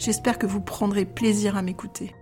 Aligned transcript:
J'espère 0.00 0.38
que 0.38 0.46
vous 0.46 0.62
prendrez 0.62 1.04
plaisir 1.04 1.58
à 1.58 1.62
m'écouter. 1.62 2.14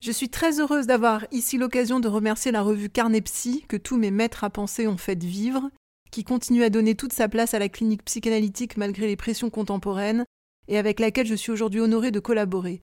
Je 0.00 0.10
suis 0.10 0.28
très 0.28 0.58
heureuse 0.58 0.88
d'avoir 0.88 1.24
ici 1.30 1.56
l'occasion 1.56 2.00
de 2.00 2.08
remercier 2.08 2.50
la 2.50 2.62
revue 2.62 2.90
Carnepsy 2.90 3.64
que 3.68 3.76
tous 3.76 3.96
mes 3.96 4.10
maîtres 4.10 4.42
à 4.42 4.50
penser 4.50 4.88
ont 4.88 4.96
fait 4.96 5.22
vivre, 5.22 5.70
qui 6.10 6.24
continue 6.24 6.64
à 6.64 6.70
donner 6.70 6.96
toute 6.96 7.12
sa 7.12 7.28
place 7.28 7.54
à 7.54 7.60
la 7.60 7.68
clinique 7.68 8.04
psychanalytique 8.04 8.76
malgré 8.76 9.06
les 9.06 9.14
pressions 9.14 9.50
contemporaines, 9.50 10.24
et 10.66 10.76
avec 10.76 10.98
laquelle 10.98 11.28
je 11.28 11.36
suis 11.36 11.52
aujourd'hui 11.52 11.80
honorée 11.80 12.10
de 12.10 12.18
collaborer. 12.18 12.82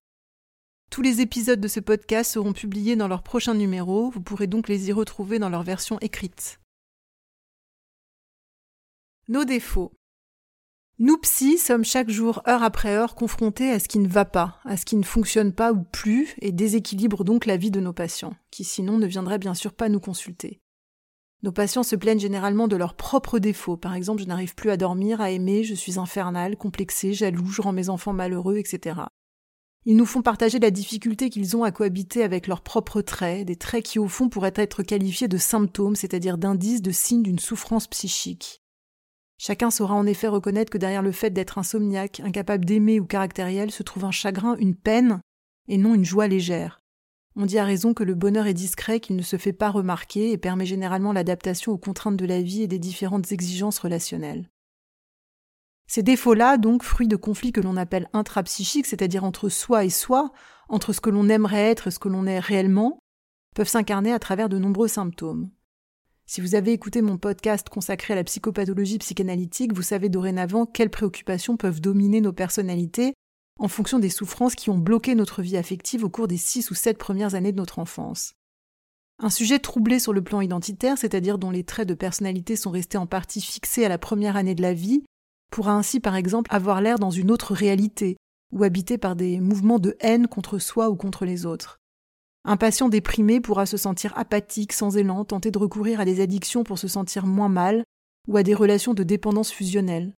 Tous 0.89 1.01
les 1.01 1.19
épisodes 1.19 1.59
de 1.59 1.67
ce 1.67 1.81
podcast 1.81 2.31
seront 2.31 2.53
publiés 2.53 2.95
dans 2.95 3.09
leur 3.09 3.23
prochain 3.23 3.55
numéro, 3.55 4.09
vous 4.09 4.21
pourrez 4.21 4.47
donc 4.47 4.69
les 4.69 4.87
y 4.87 4.93
retrouver 4.93 5.37
dans 5.37 5.49
leur 5.49 5.63
version 5.63 5.99
écrite. 5.99 6.61
Nos 9.27 9.43
défauts. 9.43 9.96
Nous 10.99 11.19
psy 11.19 11.59
sommes 11.59 11.85
chaque 11.85 12.09
jour, 12.09 12.41
heure 12.47 12.63
après 12.63 12.89
heure, 12.89 13.13
confrontés 13.13 13.69
à 13.69 13.77
ce 13.77 13.87
qui 13.87 13.99
ne 13.99 14.07
va 14.07 14.25
pas, 14.25 14.57
à 14.65 14.77
ce 14.77 14.85
qui 14.85 14.95
ne 14.95 15.03
fonctionne 15.03 15.53
pas 15.53 15.71
ou 15.71 15.83
plus, 15.83 16.33
et 16.41 16.51
déséquilibre 16.51 17.23
donc 17.23 17.45
la 17.45 17.55
vie 17.55 17.69
de 17.69 17.79
nos 17.79 17.93
patients, 17.93 18.33
qui 18.49 18.63
sinon 18.63 18.97
ne 18.97 19.05
viendraient 19.05 19.37
bien 19.37 19.53
sûr 19.53 19.73
pas 19.73 19.89
nous 19.89 19.99
consulter. 19.99 20.59
Nos 21.43 21.51
patients 21.51 21.83
se 21.83 21.95
plaignent 21.95 22.19
généralement 22.19 22.67
de 22.67 22.75
leurs 22.75 22.95
propres 22.95 23.37
défauts, 23.37 23.77
par 23.77 23.93
exemple 23.93 24.23
je 24.23 24.27
n'arrive 24.27 24.55
plus 24.55 24.71
à 24.71 24.77
dormir, 24.77 25.21
à 25.21 25.29
aimer, 25.29 25.63
je 25.63 25.75
suis 25.75 25.99
infernal, 25.99 26.57
complexé, 26.57 27.13
jaloux, 27.13 27.45
je 27.45 27.61
rends 27.61 27.73
mes 27.73 27.89
enfants 27.89 28.13
malheureux, 28.13 28.57
etc. 28.57 29.01
Ils 29.85 29.97
nous 29.97 30.07
font 30.07 30.23
partager 30.23 30.57
la 30.57 30.71
difficulté 30.71 31.29
qu'ils 31.29 31.55
ont 31.55 31.63
à 31.63 31.69
cohabiter 31.69 32.23
avec 32.23 32.47
leurs 32.47 32.61
propres 32.61 33.03
traits, 33.03 33.45
des 33.45 33.55
traits 33.55 33.85
qui 33.85 33.99
au 33.99 34.07
fond 34.07 34.29
pourraient 34.29 34.51
être 34.55 34.81
qualifiés 34.81 35.27
de 35.27 35.37
symptômes, 35.37 35.95
c'est-à-dire 35.95 36.39
d'indices, 36.39 36.81
de 36.81 36.91
signes 36.91 37.21
d'une 37.21 37.37
souffrance 37.37 37.85
psychique. 37.85 38.63
Chacun 39.37 39.69
saura 39.69 39.93
en 39.93 40.05
effet 40.05 40.27
reconnaître 40.27 40.71
que 40.71 40.77
derrière 40.77 41.03
le 41.03 41.11
fait 41.11 41.29
d'être 41.29 41.57
insomniaque, 41.57 42.21
incapable 42.21 42.65
d'aimer 42.65 42.99
ou 42.99 43.05
caractériel, 43.05 43.71
se 43.71 43.83
trouve 43.83 44.05
un 44.05 44.11
chagrin, 44.11 44.55
une 44.57 44.75
peine, 44.75 45.21
et 45.67 45.77
non 45.77 45.93
une 45.93 46.05
joie 46.05 46.27
légère. 46.27 46.81
On 47.35 47.45
dit 47.45 47.59
à 47.59 47.65
raison 47.65 47.93
que 47.93 48.03
le 48.03 48.15
bonheur 48.15 48.47
est 48.47 48.55
discret, 48.55 48.99
qu'il 48.99 49.15
ne 49.15 49.21
se 49.21 49.37
fait 49.37 49.53
pas 49.53 49.69
remarquer 49.69 50.31
et 50.31 50.39
permet 50.39 50.65
généralement 50.65 51.13
l'adaptation 51.13 51.71
aux 51.71 51.77
contraintes 51.77 52.17
de 52.17 52.25
la 52.25 52.41
vie 52.41 52.63
et 52.63 52.67
des 52.67 52.79
différentes 52.79 53.31
exigences 53.31 53.77
relationnelles. 53.77 54.49
Ces 55.85 56.01
défauts-là, 56.01 56.57
donc, 56.57 56.81
fruits 56.81 57.07
de 57.07 57.15
conflits 57.15 57.51
que 57.51 57.61
l'on 57.61 57.77
appelle 57.77 58.09
intrapsychiques, 58.11 58.87
c'est-à-dire 58.87 59.23
entre 59.23 59.49
soi 59.49 59.85
et 59.85 59.91
soi, 59.91 60.31
entre 60.67 60.93
ce 60.93 60.99
que 60.99 61.11
l'on 61.11 61.29
aimerait 61.29 61.69
être 61.69 61.87
et 61.87 61.91
ce 61.91 61.99
que 61.99 62.09
l'on 62.09 62.25
est 62.25 62.39
réellement, 62.39 62.97
peuvent 63.55 63.69
s'incarner 63.69 64.11
à 64.11 64.19
travers 64.19 64.49
de 64.49 64.57
nombreux 64.57 64.87
symptômes. 64.87 65.49
Si 66.29 66.41
vous 66.41 66.55
avez 66.55 66.73
écouté 66.73 67.01
mon 67.01 67.17
podcast 67.17 67.69
consacré 67.69 68.11
à 68.11 68.17
la 68.17 68.25
psychopathologie 68.25 68.97
psychanalytique, 68.97 69.73
vous 69.73 69.81
savez 69.81 70.09
dorénavant 70.09 70.65
quelles 70.65 70.89
préoccupations 70.89 71.55
peuvent 71.55 71.79
dominer 71.79 72.19
nos 72.19 72.33
personnalités 72.33 73.13
en 73.59 73.69
fonction 73.69 73.97
des 73.97 74.09
souffrances 74.09 74.53
qui 74.53 74.69
ont 74.69 74.77
bloqué 74.77 75.15
notre 75.15 75.41
vie 75.41 75.55
affective 75.55 76.03
au 76.03 76.09
cours 76.09 76.27
des 76.27 76.35
six 76.35 76.69
ou 76.69 76.75
sept 76.75 76.97
premières 76.97 77.33
années 77.33 77.53
de 77.53 77.57
notre 77.57 77.79
enfance. 77.79 78.33
Un 79.19 79.29
sujet 79.29 79.59
troublé 79.59 79.99
sur 79.99 80.11
le 80.11 80.21
plan 80.21 80.41
identitaire, 80.41 80.97
c'est-à-dire 80.97 81.37
dont 81.37 81.49
les 81.49 81.63
traits 81.63 81.87
de 81.87 81.93
personnalité 81.93 82.57
sont 82.57 82.71
restés 82.71 82.97
en 82.97 83.07
partie 83.07 83.41
fixés 83.41 83.85
à 83.85 83.89
la 83.89 83.97
première 83.97 84.35
année 84.35 84.53
de 84.53 84.61
la 84.61 84.73
vie, 84.73 85.05
pourra 85.49 85.71
ainsi 85.71 86.01
par 86.01 86.17
exemple 86.17 86.53
avoir 86.53 86.81
l'air 86.81 86.99
dans 86.99 87.09
une 87.09 87.31
autre 87.31 87.53
réalité, 87.53 88.17
ou 88.51 88.65
habité 88.65 88.97
par 88.97 89.15
des 89.15 89.39
mouvements 89.39 89.79
de 89.79 89.95
haine 90.01 90.27
contre 90.27 90.59
soi 90.59 90.89
ou 90.89 90.97
contre 90.97 91.23
les 91.23 91.45
autres. 91.45 91.79
Un 92.49 92.55
patient 92.55 92.87
déprimé 92.87 93.41
pourra 93.41 93.65
se 93.65 93.75
sentir 93.75 94.17
apathique, 94.17 94.71
sans 94.71 94.95
élan, 94.95 95.25
tenter 95.25 95.51
de 95.51 95.57
recourir 95.57 95.99
à 95.99 96.05
des 96.05 96.21
addictions 96.21 96.63
pour 96.63 96.79
se 96.79 96.87
sentir 96.87 97.25
moins 97.25 97.49
mal, 97.49 97.83
ou 98.29 98.37
à 98.37 98.43
des 98.43 98.53
relations 98.53 98.93
de 98.93 99.03
dépendance 99.03 99.51
fusionnelle. 99.51 100.13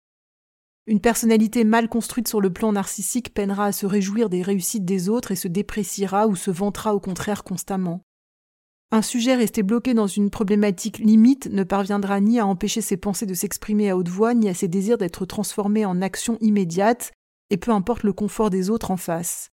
Une 0.86 1.00
personnalité 1.00 1.64
mal 1.64 1.88
construite 1.88 2.28
sur 2.28 2.42
le 2.42 2.52
plan 2.52 2.72
narcissique 2.72 3.32
peinera 3.32 3.64
à 3.64 3.72
se 3.72 3.86
réjouir 3.86 4.28
des 4.28 4.42
réussites 4.42 4.84
des 4.84 5.08
autres 5.08 5.32
et 5.32 5.36
se 5.36 5.48
dépréciera 5.48 6.26
ou 6.26 6.36
se 6.36 6.50
vantera 6.50 6.94
au 6.94 7.00
contraire 7.00 7.44
constamment. 7.44 8.02
Un 8.90 9.00
sujet 9.00 9.34
resté 9.34 9.62
bloqué 9.62 9.94
dans 9.94 10.06
une 10.06 10.28
problématique 10.28 10.98
limite 10.98 11.46
ne 11.46 11.64
parviendra 11.64 12.20
ni 12.20 12.38
à 12.38 12.46
empêcher 12.46 12.82
ses 12.82 12.98
pensées 12.98 13.26
de 13.26 13.34
s'exprimer 13.34 13.88
à 13.88 13.96
haute 13.96 14.08
voix, 14.08 14.34
ni 14.34 14.50
à 14.50 14.54
ses 14.54 14.68
désirs 14.68 14.98
d'être 14.98 15.24
transformés 15.24 15.86
en 15.86 16.02
action 16.02 16.36
immédiate, 16.42 17.10
et 17.48 17.56
peu 17.56 17.70
importe 17.70 18.02
le 18.02 18.12
confort 18.12 18.50
des 18.50 18.68
autres 18.68 18.90
en 18.90 18.98
face. 18.98 19.48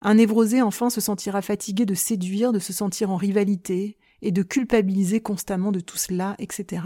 Un 0.00 0.14
névrosé 0.14 0.62
enfin 0.62 0.90
se 0.90 1.00
sentira 1.00 1.42
fatigué 1.42 1.86
de 1.86 1.94
séduire, 1.94 2.52
de 2.52 2.58
se 2.58 2.72
sentir 2.72 3.10
en 3.10 3.16
rivalité, 3.16 3.98
et 4.22 4.32
de 4.32 4.42
culpabiliser 4.42 5.20
constamment 5.20 5.72
de 5.72 5.80
tout 5.80 5.96
cela, 5.96 6.34
etc. 6.38 6.82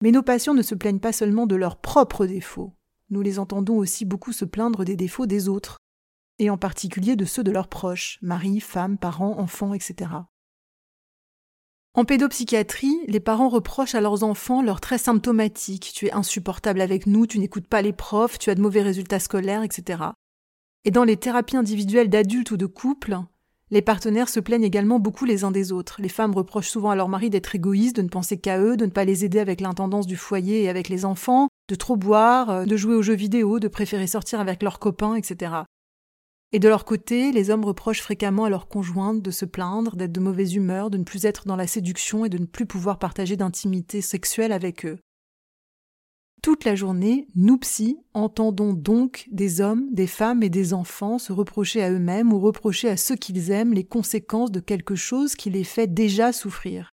Mais 0.00 0.10
nos 0.10 0.22
patients 0.22 0.54
ne 0.54 0.62
se 0.62 0.74
plaignent 0.74 1.00
pas 1.00 1.12
seulement 1.12 1.46
de 1.46 1.56
leurs 1.56 1.80
propres 1.80 2.26
défauts, 2.26 2.74
nous 3.10 3.22
les 3.22 3.38
entendons 3.38 3.76
aussi 3.76 4.04
beaucoup 4.04 4.32
se 4.32 4.44
plaindre 4.44 4.84
des 4.84 4.96
défauts 4.96 5.26
des 5.26 5.48
autres 5.48 5.78
et 6.38 6.50
en 6.50 6.58
particulier 6.58 7.16
de 7.16 7.24
ceux 7.24 7.44
de 7.44 7.52
leurs 7.52 7.68
proches, 7.68 8.18
mari, 8.22 8.60
femme, 8.60 8.98
parents, 8.98 9.38
enfants, 9.38 9.72
etc. 9.74 10.10
En 11.94 12.04
pédopsychiatrie, 12.04 12.98
les 13.06 13.20
parents 13.20 13.48
reprochent 13.48 13.94
à 13.94 14.00
leurs 14.00 14.24
enfants 14.24 14.62
leurs 14.62 14.80
traits 14.80 15.02
symptomatiques. 15.02 15.92
Tu 15.94 16.06
es 16.06 16.12
insupportable 16.12 16.80
avec 16.80 17.06
nous, 17.06 17.26
tu 17.26 17.38
n'écoutes 17.38 17.68
pas 17.68 17.82
les 17.82 17.92
profs, 17.92 18.38
tu 18.38 18.50
as 18.50 18.56
de 18.56 18.60
mauvais 18.60 18.82
résultats 18.82 19.20
scolaires, 19.20 19.62
etc. 19.62 20.02
Et 20.84 20.90
dans 20.90 21.04
les 21.04 21.16
thérapies 21.16 21.56
individuelles 21.56 22.10
d'adultes 22.10 22.50
ou 22.50 22.56
de 22.58 22.66
couples, 22.66 23.18
les 23.70 23.80
partenaires 23.80 24.28
se 24.28 24.38
plaignent 24.38 24.64
également 24.64 24.98
beaucoup 24.98 25.24
les 25.24 25.42
uns 25.42 25.50
des 25.50 25.72
autres. 25.72 25.96
Les 26.00 26.10
femmes 26.10 26.34
reprochent 26.34 26.68
souvent 26.68 26.90
à 26.90 26.96
leur 26.96 27.08
mari 27.08 27.30
d'être 27.30 27.54
égoïste, 27.54 27.96
de 27.96 28.02
ne 28.02 28.08
penser 28.08 28.36
qu'à 28.36 28.60
eux, 28.60 28.76
de 28.76 28.84
ne 28.84 28.90
pas 28.90 29.06
les 29.06 29.24
aider 29.24 29.38
avec 29.38 29.62
l'intendance 29.62 30.06
du 30.06 30.16
foyer 30.16 30.62
et 30.62 30.68
avec 30.68 30.90
les 30.90 31.06
enfants, 31.06 31.48
de 31.70 31.74
trop 31.74 31.96
boire, 31.96 32.66
de 32.66 32.76
jouer 32.76 32.94
aux 32.94 33.02
jeux 33.02 33.14
vidéo, 33.14 33.58
de 33.58 33.68
préférer 33.68 34.06
sortir 34.06 34.40
avec 34.40 34.62
leurs 34.62 34.78
copains, 34.78 35.16
etc. 35.16 35.54
Et 36.52 36.58
de 36.58 36.68
leur 36.68 36.84
côté, 36.84 37.32
les 37.32 37.48
hommes 37.48 37.64
reprochent 37.64 38.02
fréquemment 38.02 38.44
à 38.44 38.50
leurs 38.50 38.68
conjointes 38.68 39.22
de 39.22 39.30
se 39.30 39.46
plaindre, 39.46 39.96
d'être 39.96 40.12
de 40.12 40.20
mauvaise 40.20 40.54
humeur, 40.54 40.90
de 40.90 40.98
ne 40.98 41.04
plus 41.04 41.24
être 41.24 41.48
dans 41.48 41.56
la 41.56 41.66
séduction 41.66 42.26
et 42.26 42.28
de 42.28 42.38
ne 42.38 42.46
plus 42.46 42.66
pouvoir 42.66 42.98
partager 42.98 43.36
d'intimité 43.36 44.02
sexuelle 44.02 44.52
avec 44.52 44.84
eux. 44.84 44.98
Toute 46.44 46.66
la 46.66 46.74
journée, 46.74 47.26
nous 47.34 47.56
psy 47.56 47.96
entendons 48.12 48.74
donc 48.74 49.26
des 49.32 49.62
hommes, 49.62 49.88
des 49.92 50.06
femmes 50.06 50.42
et 50.42 50.50
des 50.50 50.74
enfants 50.74 51.18
se 51.18 51.32
reprocher 51.32 51.82
à 51.82 51.90
eux-mêmes 51.90 52.34
ou 52.34 52.38
reprocher 52.38 52.90
à 52.90 52.98
ceux 52.98 53.16
qu'ils 53.16 53.50
aiment 53.50 53.72
les 53.72 53.86
conséquences 53.86 54.50
de 54.50 54.60
quelque 54.60 54.94
chose 54.94 55.36
qui 55.36 55.48
les 55.48 55.64
fait 55.64 55.86
déjà 55.86 56.34
souffrir. 56.34 56.90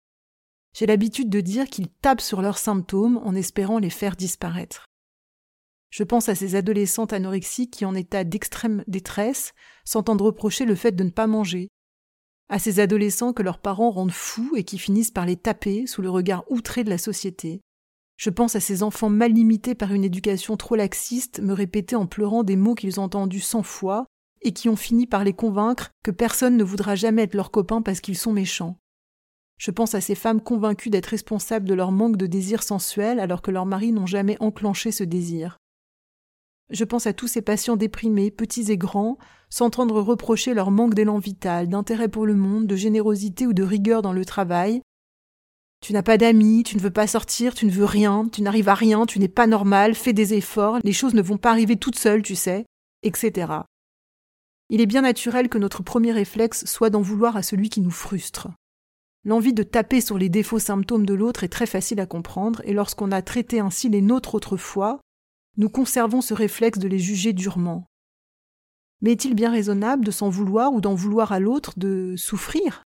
J'ai 0.77 0.85
l'habitude 0.85 1.31
de 1.31 1.41
dire 1.41 1.65
qu'ils 1.65 1.89
tapent 1.89 2.21
sur 2.21 2.43
leurs 2.43 2.59
symptômes 2.59 3.23
en 3.25 3.35
espérant 3.35 3.79
les 3.79 3.89
faire 3.89 4.17
disparaître. 4.17 4.85
Je 5.89 6.05
pense 6.05 6.29
à 6.29 6.35
ces 6.35 6.55
adolescentes 6.55 7.15
anorexiques 7.15 7.71
qui, 7.71 7.87
en 7.87 7.95
état 7.95 8.25
d'extrême 8.25 8.85
détresse, 8.87 9.55
s'entendent 9.87 10.21
reprocher 10.21 10.67
le 10.67 10.75
fait 10.75 10.93
de 10.93 11.05
ne 11.05 11.11
pas 11.11 11.27
manger, 11.27 11.69
à 12.51 12.59
ces 12.59 12.81
adolescents 12.81 13.33
que 13.33 13.43
leurs 13.43 13.61
parents 13.61 13.93
rendent 13.93 14.13
fous 14.13 14.53
et 14.57 14.65
qui 14.65 14.77
finissent 14.77 15.11
par 15.11 15.25
les 15.25 15.37
taper 15.37 15.87
sous 15.87 16.03
le 16.03 16.11
regard 16.11 16.45
outré 16.51 16.85
de 16.85 16.91
la 16.91 16.99
société. 16.99 17.63
Je 18.19 18.31
pense 18.31 18.57
à 18.57 18.61
ces 18.61 18.83
enfants 18.83 19.11
mal 19.11 19.33
limités 19.33 19.77
par 19.77 19.95
une 19.95 20.03
éducation 20.03 20.57
trop 20.57 20.75
laxiste 20.75 21.41
me 21.41 21.53
répéter 21.53 21.95
en 21.95 22.07
pleurant 22.07 22.43
des 22.43 22.57
mots 22.57 22.75
qu'ils 22.75 22.99
ont 22.99 23.05
entendus 23.05 23.41
cent 23.41 23.63
fois 23.63 24.07
et 24.43 24.53
qui 24.53 24.69
ont 24.69 24.77
fini 24.77 25.07
par 25.07 25.23
les 25.23 25.33
convaincre 25.33 25.91
que 26.03 26.11
personne 26.11 26.57
ne 26.57 26.65
voudra 26.65 26.97
jamais 26.97 27.23
être 27.23 27.35
leur 27.35 27.53
copain 27.53 27.81
parce 27.81 28.01
qu'ils 28.01 28.19
sont 28.19 28.33
méchants. 28.33 28.77
Je 29.57 29.71
pense 29.71 29.95
à 29.95 30.01
ces 30.01 30.17
femmes 30.17 30.41
convaincues 30.41 30.91
d'être 30.91 31.07
responsables 31.07 31.69
de 31.69 31.75
leur 31.75 31.93
manque 31.93 32.17
de 32.17 32.27
désir 32.27 32.65
sensuel 32.65 33.21
alors 33.21 33.41
que 33.41 33.53
leurs 33.53 33.67
maris 33.67 33.93
n'ont 33.93 34.07
jamais 34.07 34.37
enclenché 34.41 34.91
ce 34.91 35.05
désir. 35.05 35.57
Je 36.71 36.85
pense 36.85 37.07
à 37.07 37.13
tous 37.13 37.29
ces 37.29 37.41
patients 37.41 37.77
déprimés, 37.77 38.33
petits 38.33 38.71
et 38.73 38.77
grands, 38.77 39.17
s'entendre 39.49 40.01
reprocher 40.01 40.55
leur 40.55 40.73
manque 40.73 40.95
d'élan 40.95 41.19
vital, 41.19 41.69
d'intérêt 41.69 42.09
pour 42.09 42.27
le 42.27 42.35
monde, 42.35 42.67
de 42.67 42.77
générosité 42.77 43.47
ou 43.47 43.53
de 43.53 43.63
rigueur 43.63 44.03
dans 44.03 44.13
le 44.13 44.25
travail. 44.25 44.83
Tu 45.81 45.93
n'as 45.93 46.03
pas 46.03 46.19
d'amis, 46.19 46.65
tu 46.65 46.77
ne 46.77 46.81
veux 46.81 46.91
pas 46.91 47.07
sortir, 47.07 47.55
tu 47.55 47.67
ne 47.67 47.71
veux 47.71 47.85
rien, 47.85 48.29
tu 48.33 48.43
n'arrives 48.43 48.69
à 48.69 48.75
rien, 48.75 49.07
tu 49.07 49.19
n'es 49.19 49.29
pas 49.29 49.47
normal, 49.47 49.95
fais 49.95 50.13
des 50.13 50.35
efforts, 50.35 50.79
les 50.83 50.93
choses 50.93 51.15
ne 51.15 51.23
vont 51.23 51.39
pas 51.39 51.51
arriver 51.51 51.77
toutes 51.77 51.99
seules, 51.99 52.23
tu 52.23 52.35
sais, 52.35 52.67
etc. 53.03 53.53
Il 54.71 54.81
est 54.81 54.87
bien 54.87 55.03
naturel 55.03 55.49
que 55.49 55.59
notre 55.59 55.83
premier 55.83 56.13
réflexe 56.13 56.65
soit 56.67 56.91
d'en 56.91 57.01
vouloir 57.01 57.37
à 57.37 57.43
celui 57.43 57.69
qui 57.69 57.81
nous 57.81 57.91
frustre. 57.91 58.49
L'envie 59.25 59.53
de 59.53 59.63
taper 59.63 60.01
sur 60.01 60.19
les 60.19 60.29
défauts 60.29 60.59
symptômes 60.59 61.07
de 61.07 61.15
l'autre 61.15 61.45
est 61.45 61.49
très 61.49 61.67
facile 61.67 62.01
à 62.01 62.07
comprendre, 62.07 62.61
et 62.65 62.73
lorsqu'on 62.73 63.13
a 63.13 63.23
traité 63.23 63.61
ainsi 63.61 63.89
les 63.89 64.01
nôtres 64.01 64.35
autrefois, 64.35 65.01
nous 65.57 65.69
conservons 65.69 66.21
ce 66.21 66.35
réflexe 66.35 66.79
de 66.79 66.89
les 66.89 66.99
juger 66.99 67.33
durement. 67.33 67.87
Mais 69.01 69.13
est-il 69.13 69.35
bien 69.35 69.51
raisonnable 69.51 70.05
de 70.05 70.11
s'en 70.11 70.29
vouloir 70.29 70.73
ou 70.73 70.81
d'en 70.81 70.95
vouloir 70.95 71.33
à 71.33 71.41
l'autre 71.41 71.79
de 71.79 72.15
souffrir? 72.17 72.85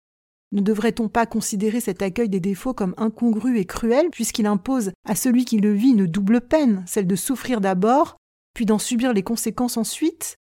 Ne 0.53 0.61
devrait-on 0.61 1.09
pas 1.09 1.27
considérer 1.27 1.81
cet 1.81 2.03
accueil 2.03 2.29
des 2.29 2.41
défauts 2.41 2.75
comme 2.75 2.95
incongru 2.97 3.59
et 3.59 3.67
cruel 3.67 4.11
puisqu'il 4.11 4.47
impose 4.47 4.91
à 5.05 5.15
celui 5.15 5.45
qui 5.45 5.59
le 5.59 5.73
vit 5.73 5.91
une 5.91 6.07
double 6.07 6.41
peine, 6.41 6.83
celle 6.87 7.07
de 7.07 7.17
souffrir 7.17 7.61
d'abord, 7.61 8.17
puis 8.55 8.67
d'en 8.67 8.79
subir 8.79 9.13
les 9.13 9.23
conséquences 9.23 9.77
ensuite? 9.77 10.37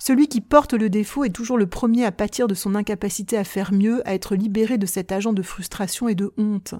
Celui 0.00 0.28
qui 0.28 0.40
porte 0.40 0.74
le 0.74 0.88
défaut 0.88 1.24
est 1.24 1.34
toujours 1.34 1.58
le 1.58 1.66
premier 1.66 2.04
à 2.04 2.12
pâtir 2.12 2.46
de 2.46 2.54
son 2.54 2.76
incapacité 2.76 3.36
à 3.36 3.42
faire 3.42 3.72
mieux, 3.72 4.06
à 4.08 4.14
être 4.14 4.36
libéré 4.36 4.78
de 4.78 4.86
cet 4.86 5.10
agent 5.10 5.32
de 5.32 5.42
frustration 5.42 6.08
et 6.08 6.14
de 6.14 6.32
honte. 6.36 6.74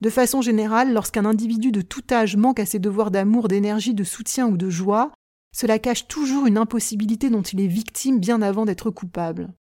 De 0.00 0.10
façon 0.10 0.40
générale, 0.40 0.92
lorsqu'un 0.92 1.24
individu 1.24 1.72
de 1.72 1.80
tout 1.80 2.04
âge 2.12 2.36
manque 2.36 2.60
à 2.60 2.66
ses 2.66 2.78
devoirs 2.78 3.10
d'amour, 3.10 3.48
d'énergie, 3.48 3.94
de 3.94 4.04
soutien 4.04 4.46
ou 4.46 4.56
de 4.56 4.70
joie, 4.70 5.10
cela 5.52 5.80
cache 5.80 6.06
toujours 6.06 6.46
une 6.46 6.58
impossibilité 6.58 7.30
dont 7.30 7.42
il 7.42 7.60
est 7.60 7.66
victime 7.66 8.20
bien 8.20 8.42
avant 8.42 8.64
d'être 8.64 8.90
coupable. 8.90 9.52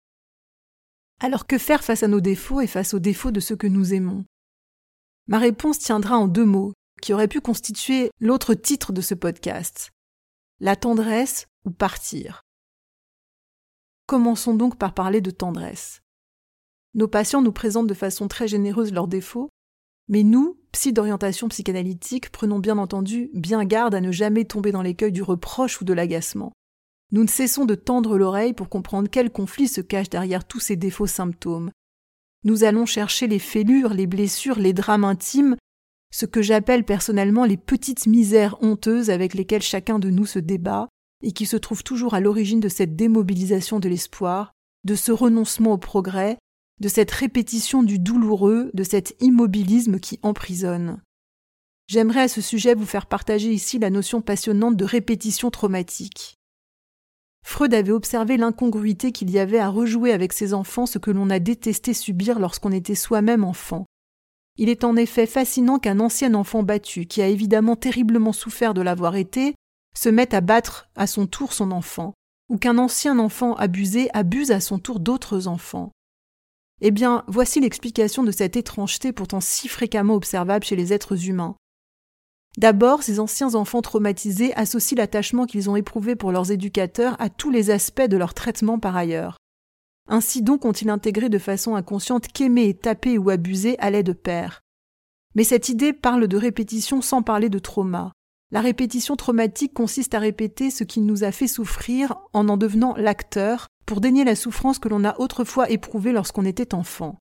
Alors 1.25 1.47
que 1.47 1.57
faire 1.57 1.85
face 1.85 2.03
à 2.03 2.09
nos 2.09 2.21
défauts 2.21 2.61
et 2.61 2.67
face 2.67 2.95
aux 2.95 2.99
défauts 2.99 3.31
de 3.31 3.39
ceux 3.39 3.55
que 3.55 3.69
nous 3.69 3.95
aimons? 3.95 4.25
Ma 5.29 5.39
réponse 5.39 5.79
tiendra 5.79 6.19
en 6.19 6.27
deux 6.27 6.45
mots, 6.45 6.73
qui 7.01 7.13
auraient 7.13 7.29
pu 7.29 7.41
constituer 7.41 8.11
l'autre 8.19 8.55
titre 8.55 8.93
de 8.93 9.01
ce 9.01 9.15
podcast. 9.15 9.93
La 10.59 10.75
tendresse 10.75 11.47
ou 11.65 11.71
partir? 11.71 12.43
Commençons 14.07 14.57
donc 14.57 14.77
par 14.79 14.95
parler 14.95 15.21
de 15.21 15.31
tendresse. 15.31 16.01
Nos 16.95 17.07
patients 17.07 17.41
nous 17.41 17.53
présentent 17.53 17.87
de 17.87 17.95
façon 17.95 18.27
très 18.27 18.49
généreuse 18.49 18.93
leurs 18.93 19.07
défauts, 19.07 19.49
mais 20.09 20.25
nous, 20.25 20.59
psy 20.73 20.93
d'orientation 20.93 21.47
psychanalytique, 21.47 22.33
prenons 22.33 22.59
bien 22.59 22.79
entendu 22.79 23.31
bien 23.33 23.65
garde 23.65 23.95
à 23.95 24.01
ne 24.01 24.11
jamais 24.11 24.45
tomber 24.45 24.73
dans 24.73 24.83
l'écueil 24.83 25.13
du 25.13 25.23
reproche 25.23 25.81
ou 25.81 25.85
de 25.85 25.93
l'agacement. 25.93 26.53
Nous 27.13 27.23
ne 27.23 27.29
cessons 27.29 27.67
de 27.67 27.75
tendre 27.75 28.17
l'oreille 28.17 28.55
pour 28.55 28.71
comprendre 28.71 29.09
quel 29.11 29.31
conflit 29.31 29.69
se 29.69 29.83
cache 29.83 30.09
derrière 30.09 30.47
tous 30.47 30.61
ces 30.61 30.77
défauts 30.77 31.07
symptômes. 31.07 31.71
Nous 32.45 32.65
allons 32.65 32.87
chercher 32.87 33.27
les 33.27 33.39
fêlures, 33.39 33.93
les 33.93 34.07
blessures, 34.07 34.59
les 34.59 34.73
drames 34.73 35.05
intimes, 35.05 35.57
ce 36.13 36.27
que 36.27 36.43
j'appelle 36.43 36.85
personnellement 36.85 37.45
les 37.45 37.57
petites 37.57 38.07
misères 38.07 38.57
honteuses 38.63 39.11
avec 39.11 39.35
lesquelles 39.35 39.63
chacun 39.63 39.99
de 39.99 40.11
nous 40.11 40.27
se 40.27 40.39
débat 40.39 40.89
et 41.23 41.33
qui 41.33 41.47
se 41.47 41.57
trouvent 41.57 41.85
toujours 41.85 42.15
à 42.15 42.21
l'origine 42.21 42.61
de 42.61 42.69
cette 42.69 42.97
démobilisation 42.97 43.79
de 43.79 43.89
l'espoir, 43.89 44.53
de 44.85 44.95
ce 44.95 45.13
renoncement 45.13 45.73
au 45.73 45.79
progrès, 45.79 46.39
de 46.81 46.89
cette 46.89 47.11
répétition 47.11 47.83
du 47.83 47.99
douloureux, 47.99 48.71
de 48.75 48.83
cet 48.83 49.17
immobilisme 49.21 50.01
qui 50.01 50.19
emprisonne. 50.23 51.01
J'aimerais 51.89 52.23
à 52.23 52.29
ce 52.29 52.41
sujet 52.41 52.75
vous 52.75 52.87
faire 52.87 53.07
partager 53.07 53.53
ici 53.53 53.79
la 53.79 53.91
notion 53.91 54.21
passionnante 54.21 54.77
de 54.77 54.85
répétition 54.85 55.51
traumatique. 55.51 56.39
Freud 57.45 57.75
avait 57.75 57.93
observé 57.93 58.37
l'incongruité 58.37 59.13
qu'il 59.13 59.31
y 59.31 59.39
avait 59.39 59.59
à 59.59 59.69
rejouer 59.69 60.13
avec 60.13 60.33
ses 60.33 60.55
enfants 60.55 60.87
ce 60.87 60.99
que 60.99 61.11
l'on 61.11 61.31
a 61.31 61.39
détesté 61.39 61.95
subir 61.95 62.39
lorsqu'on 62.39 62.73
était 62.73 62.95
soi-même 62.95 63.45
enfant. 63.45 63.85
Il 64.57 64.69
est 64.69 64.85
en 64.85 64.97
effet 64.97 65.27
fascinant 65.27 65.79
qu'un 65.79 66.01
ancien 66.01 66.35
enfant 66.35 66.63
battu, 66.63 67.07
qui 67.07 67.23
a 67.23 67.29
évidemment 67.29 67.77
terriblement 67.77 68.33
souffert 68.33 68.75
de 68.75 68.83
l'avoir 68.83 69.17
été, 69.17 69.55
se 69.95 70.09
mette 70.09 70.35
à 70.35 70.41
battre 70.41 70.89
à 70.95 71.07
son 71.07 71.27
tour 71.27 71.53
son 71.53 71.71
enfant, 71.71 72.15
ou 72.49 72.59
qu'un 72.59 72.79
ancien 72.79 73.19
enfant 73.19 73.55
abusé 73.55 74.09
abuse 74.13 74.51
à 74.51 74.61
son 74.61 74.79
tour 74.79 75.01
d'autres 75.01 75.49
enfants. 75.49 75.91
Eh 76.81 76.91
bien, 76.91 77.25
voici 77.29 77.61
l'explication 77.61 78.25
de 78.25 78.33
cette 78.33 78.57
étrangeté 78.57 79.13
pourtant 79.13 79.41
si 79.41 79.69
fréquemment 79.69 80.15
observable 80.15 80.65
chez 80.65 80.77
les 80.77 80.93
êtres 80.93 81.29
humains. 81.29 81.55
D'abord, 82.59 83.03
ces 83.03 83.19
anciens 83.19 83.55
enfants 83.55 83.81
traumatisés 83.81 84.55
associent 84.55 84.99
l'attachement 84.99 85.47
qu'ils 85.47 85.71
ont 85.71 85.77
éprouvé 85.77 86.17
pour 86.17 86.33
leurs 86.33 86.51
éducateurs 86.51 87.17
à 87.19 87.31
tous 87.31 87.51
les 87.51 87.71
aspects 87.71 88.03
de 88.03 88.17
leur 88.17 88.35
traitement 88.35 88.79
par 88.79 88.97
ailleurs. 88.97 89.37
Ainsi 90.09 90.43
donc 90.43 90.65
ont-ils 90.65 90.91
intégré 90.91 91.29
de 91.29 91.39
façon 91.39 91.75
inconsciente 91.77 92.29
qu'aimer, 92.29 92.75
taper 92.75 93.17
ou 93.19 93.31
abuser 93.31 93.79
allait 93.79 94.03
de 94.03 94.13
pair. 94.13 94.61
Mais 95.35 95.45
cette 95.45 95.71
idée 95.71 95.93
parle 95.93 96.29
de 96.29 96.37
répétition 96.37 97.01
sans 97.01 97.23
parler 97.23 97.49
de 97.49 97.59
trauma. 97.59 98.13
La 98.51 98.61
répétition 98.61 99.17
traumatique 99.17 99.73
consiste 99.73 100.13
à 100.13 100.19
répéter 100.19 100.71
ce 100.71 100.85
qui 100.85 101.01
nous 101.01 101.25
a 101.25 101.33
fait 101.33 101.47
souffrir 101.47 102.17
en 102.35 102.51
en 102.51 102.59
devenant 102.59 102.95
l'acteur, 102.97 103.69
pour 103.87 104.03
dénier 104.03 104.25
la 104.25 104.37
souffrance 104.37 104.79
que 104.79 104.89
l'on 104.89 105.05
a 105.05 105.19
autrefois 105.19 105.71
éprouvée 105.71 106.13
lorsqu'on 106.13 106.45
était 106.45 106.75
enfant. 106.75 107.19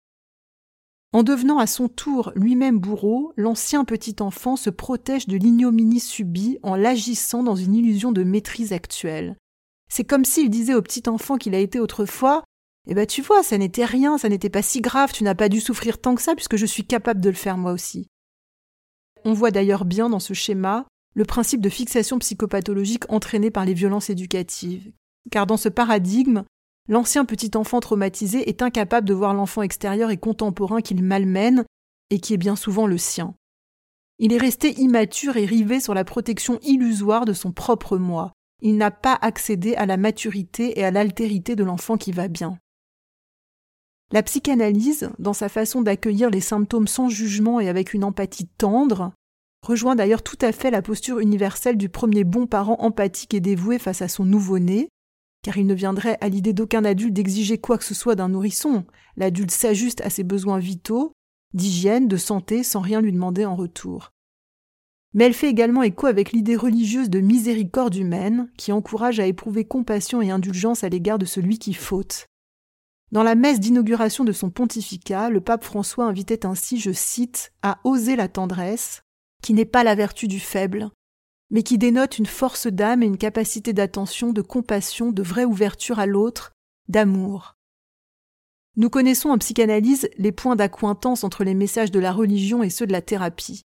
En 1.14 1.24
devenant 1.24 1.60
à 1.60 1.68
son 1.68 1.90
tour 1.90 2.32
lui-même 2.36 2.80
bourreau, 2.80 3.34
l'ancien 3.36 3.84
petit 3.84 4.16
enfant 4.22 4.56
se 4.56 4.70
protège 4.70 5.28
de 5.28 5.36
l'ignominie 5.36 6.00
subie 6.00 6.58
en 6.64 6.76
l'agissant 6.76 7.44
dans 7.44 7.56
une 7.56 7.76
illusion 7.76 8.14
de 8.14 8.24
maîtrise 8.24 8.72
actuelle. 8.72 9.36
C'est 9.90 10.06
comme 10.06 10.24
s'il 10.24 10.50
disait 10.50 10.74
au 10.74 10.82
petit 10.82 11.04
enfant 11.10 11.38
qu'il 11.38 11.54
a 11.54 11.60
été 11.60 11.82
autrefois 11.82 12.44
Eh 12.88 12.96
ben 12.96 13.06
tu 13.06 13.22
vois, 13.22 13.44
ça 13.44 13.58
n'était 13.58 13.84
rien, 13.84 14.18
ça 14.18 14.30
n'était 14.30 14.50
pas 14.50 14.62
si 14.62 14.80
grave, 14.80 15.12
tu 15.12 15.26
n'as 15.26 15.36
pas 15.36 15.50
dû 15.50 15.60
souffrir 15.60 16.00
tant 16.00 16.16
que 16.16 16.22
ça 16.22 16.34
puisque 16.34 16.56
je 16.56 16.66
suis 16.66 16.86
capable 16.86 17.20
de 17.20 17.30
le 17.30 17.36
faire 17.36 17.58
moi 17.58 17.74
aussi. 17.74 18.08
On 19.26 19.34
voit 19.34 19.52
d'ailleurs 19.52 19.84
bien 19.84 20.10
dans 20.10 20.20
ce 20.20 20.34
schéma 20.34 20.88
le 21.14 21.26
principe 21.26 21.60
de 21.60 21.68
fixation 21.68 22.20
psychopathologique 22.20 23.04
entraîné 23.12 23.52
par 23.52 23.66
les 23.66 23.74
violences 23.74 24.10
éducatives, 24.10 24.94
car 25.30 25.46
dans 25.46 25.58
ce 25.58 25.68
paradigme, 25.68 26.44
l'ancien 26.92 27.24
petit 27.24 27.52
enfant 27.56 27.80
traumatisé 27.80 28.50
est 28.50 28.62
incapable 28.62 29.08
de 29.08 29.14
voir 29.14 29.34
l'enfant 29.34 29.62
extérieur 29.62 30.12
et 30.12 30.18
contemporain 30.18 30.82
qu'il 30.82 31.02
malmène 31.02 31.64
et 32.10 32.20
qui 32.20 32.34
est 32.34 32.38
bien 32.38 32.58
souvent 32.58 32.86
le 32.86 32.98
sien. 32.98 33.34
Il 34.20 34.34
est 34.34 34.38
resté 34.38 34.80
immature 34.80 35.38
et 35.38 35.46
rivé 35.46 35.80
sur 35.80 35.94
la 35.94 36.04
protection 36.04 36.60
illusoire 36.62 37.24
de 37.24 37.32
son 37.32 37.54
propre 37.54 37.98
moi. 37.98 38.34
Il 38.62 38.78
n'a 38.78 38.92
pas 38.92 39.18
accédé 39.22 39.74
à 39.76 39.86
la 39.86 39.96
maturité 39.96 40.80
et 40.80 40.84
à 40.84 40.92
l'altérité 40.92 41.56
de 41.56 41.64
l'enfant 41.64 41.96
qui 41.98 42.12
va 42.12 42.28
bien. 42.28 42.60
La 44.12 44.22
psychanalyse, 44.22 45.10
dans 45.18 45.34
sa 45.34 45.48
façon 45.48 45.82
d'accueillir 45.82 46.30
les 46.30 46.42
symptômes 46.42 46.88
sans 46.88 47.08
jugement 47.08 47.62
et 47.62 47.70
avec 47.70 47.94
une 47.94 48.04
empathie 48.04 48.48
tendre, 48.58 49.14
rejoint 49.66 49.96
d'ailleurs 49.96 50.24
tout 50.24 50.38
à 50.42 50.52
fait 50.52 50.72
la 50.72 50.82
posture 50.82 51.20
universelle 51.20 51.78
du 51.78 51.88
premier 51.88 52.26
bon 52.26 52.48
parent 52.48 52.76
empathique 52.80 53.34
et 53.34 53.40
dévoué 53.40 53.80
face 53.80 54.02
à 54.02 54.10
son 54.10 54.26
nouveau-né, 54.26 54.90
car 55.42 55.58
il 55.58 55.66
ne 55.66 55.74
viendrait 55.74 56.18
à 56.22 56.30
l'idée 56.30 56.54
d'aucun 56.54 56.86
adulte 56.86 57.14
d'exiger 57.14 57.58
quoi 57.58 57.78
que 57.78 57.84
ce 57.84 57.94
soit 57.94 58.16
d'un 58.16 58.30
nourrisson. 58.30 58.86
L'adulte 59.18 59.52
s'ajuste 59.52 60.02
à 60.02 60.10
ses 60.10 60.24
besoins 60.24 60.60
vitaux, 60.60 61.14
d'hygiène, 61.54 62.08
de 62.08 62.18
santé, 62.18 62.64
sans 62.64 62.80
rien 62.80 63.02
lui 63.02 63.12
demander 63.12 63.46
en 63.46 63.56
retour. 63.56 64.12
Mais 65.14 65.26
elle 65.26 65.34
fait 65.34 65.50
également 65.50 65.84
écho 65.84 66.08
avec 66.08 66.32
l'idée 66.32 66.56
religieuse 66.56 67.10
de 67.10 67.20
miséricorde 67.20 67.96
humaine, 67.96 68.50
qui 68.58 68.72
encourage 68.72 69.20
à 69.20 69.26
éprouver 69.26 69.66
compassion 69.66 70.22
et 70.22 70.32
indulgence 70.32 70.84
à 70.84 70.90
l'égard 70.90 71.20
de 71.20 71.26
celui 71.26 71.60
qui 71.60 71.74
faute. 71.74 72.28
Dans 73.12 73.24
la 73.24 73.36
messe 73.36 73.60
d'inauguration 73.60 74.24
de 74.24 74.32
son 74.32 74.50
pontificat, 74.50 75.30
le 75.30 75.42
pape 75.42 75.66
François 75.66 76.06
invitait 76.06 76.46
ainsi, 76.46 76.80
je 76.80 76.92
cite, 76.94 77.52
à 77.62 77.80
oser 77.84 78.16
la 78.16 78.30
tendresse, 78.30 79.02
qui 79.44 79.54
n'est 79.54 79.66
pas 79.66 79.84
la 79.84 79.96
vertu 79.96 80.30
du 80.30 80.40
faible, 80.40 80.92
mais 81.52 81.64
qui 81.64 81.78
dénote 81.78 82.18
une 82.18 82.26
force 82.26 82.68
d'âme 82.68 83.04
et 83.04 83.06
une 83.06 83.18
capacité 83.18 83.74
d'attention, 83.74 84.32
de 84.32 84.42
compassion, 84.42 85.12
de 85.12 85.22
vraie 85.22 85.46
ouverture 85.46 86.00
à 86.00 86.06
l'autre, 86.06 86.54
d'amour. 86.88 87.58
Nous 88.78 88.90
connaissons 88.90 89.30
en 89.30 89.38
psychanalyse 89.38 90.10
les 90.18 90.32
points 90.32 90.56
d'accointance 90.56 91.26
entre 91.26 91.44
les 91.44 91.54
messages 91.54 91.92
de 91.92 92.00
la 92.00 92.14
religion 92.14 92.64
et 92.64 92.70
ceux 92.70 92.88
de 92.88 92.94
la 92.94 93.02
thérapie. 93.02 93.64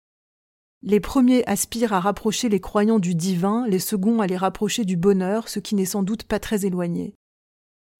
Les 0.81 0.99
premiers 0.99 1.45
aspirent 1.45 1.93
à 1.93 2.01
rapprocher 2.01 2.49
les 2.49 2.59
croyants 2.59 2.99
du 2.99 3.15
divin, 3.15 3.65
les 3.67 3.79
seconds 3.79 4.19
à 4.19 4.27
les 4.27 4.37
rapprocher 4.37 4.83
du 4.83 4.97
bonheur, 4.97 5.47
ce 5.47 5.59
qui 5.59 5.75
n'est 5.75 5.85
sans 5.85 6.03
doute 6.03 6.23
pas 6.23 6.39
très 6.39 6.65
éloigné. 6.65 7.15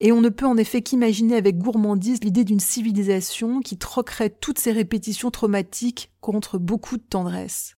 Et 0.00 0.12
on 0.12 0.20
ne 0.20 0.30
peut 0.30 0.46
en 0.46 0.56
effet 0.56 0.82
qu'imaginer 0.82 1.36
avec 1.36 1.58
gourmandise 1.58 2.22
l'idée 2.22 2.44
d'une 2.44 2.60
civilisation 2.60 3.60
qui 3.60 3.76
troquerait 3.76 4.30
toutes 4.30 4.58
ces 4.58 4.72
répétitions 4.72 5.30
traumatiques 5.30 6.10
contre 6.20 6.58
beaucoup 6.58 6.96
de 6.96 7.02
tendresse. 7.02 7.74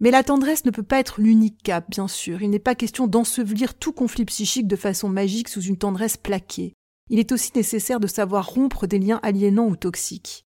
Mais 0.00 0.10
la 0.10 0.22
tendresse 0.22 0.64
ne 0.64 0.70
peut 0.70 0.82
pas 0.82 1.00
être 1.00 1.20
l'unique 1.20 1.62
cap, 1.62 1.90
bien 1.90 2.06
sûr. 2.06 2.42
Il 2.42 2.50
n'est 2.50 2.58
pas 2.58 2.76
question 2.76 3.06
d'ensevelir 3.06 3.74
tout 3.74 3.92
conflit 3.92 4.24
psychique 4.24 4.68
de 4.68 4.76
façon 4.76 5.08
magique 5.08 5.48
sous 5.48 5.62
une 5.62 5.76
tendresse 5.76 6.16
plaquée. 6.16 6.74
Il 7.10 7.18
est 7.18 7.32
aussi 7.32 7.50
nécessaire 7.54 8.00
de 8.00 8.06
savoir 8.06 8.48
rompre 8.48 8.86
des 8.86 8.98
liens 8.98 9.18
aliénants 9.22 9.66
ou 9.66 9.76
toxiques. 9.76 10.44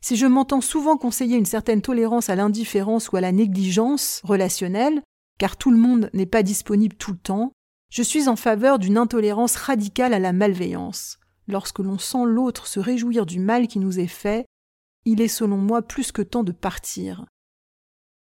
Si 0.00 0.16
je 0.16 0.26
m'entends 0.26 0.60
souvent 0.60 0.96
conseiller 0.96 1.36
une 1.36 1.46
certaine 1.46 1.82
tolérance 1.82 2.28
à 2.28 2.36
l'indifférence 2.36 3.10
ou 3.10 3.16
à 3.16 3.20
la 3.20 3.32
négligence 3.32 4.20
relationnelle, 4.24 5.02
car 5.38 5.56
tout 5.56 5.70
le 5.70 5.78
monde 5.78 6.10
n'est 6.14 6.26
pas 6.26 6.42
disponible 6.42 6.96
tout 6.96 7.12
le 7.12 7.18
temps, 7.18 7.52
je 7.90 8.02
suis 8.02 8.28
en 8.28 8.36
faveur 8.36 8.78
d'une 8.78 8.98
intolérance 8.98 9.56
radicale 9.56 10.14
à 10.14 10.18
la 10.18 10.32
malveillance. 10.32 11.18
Lorsque 11.48 11.78
l'on 11.80 11.98
sent 11.98 12.24
l'autre 12.24 12.66
se 12.66 12.80
réjouir 12.80 13.26
du 13.26 13.40
mal 13.40 13.66
qui 13.66 13.78
nous 13.78 13.98
est 13.98 14.06
fait, 14.06 14.46
il 15.04 15.20
est 15.20 15.28
selon 15.28 15.56
moi 15.56 15.82
plus 15.82 16.12
que 16.12 16.22
temps 16.22 16.44
de 16.44 16.52
partir. 16.52 17.24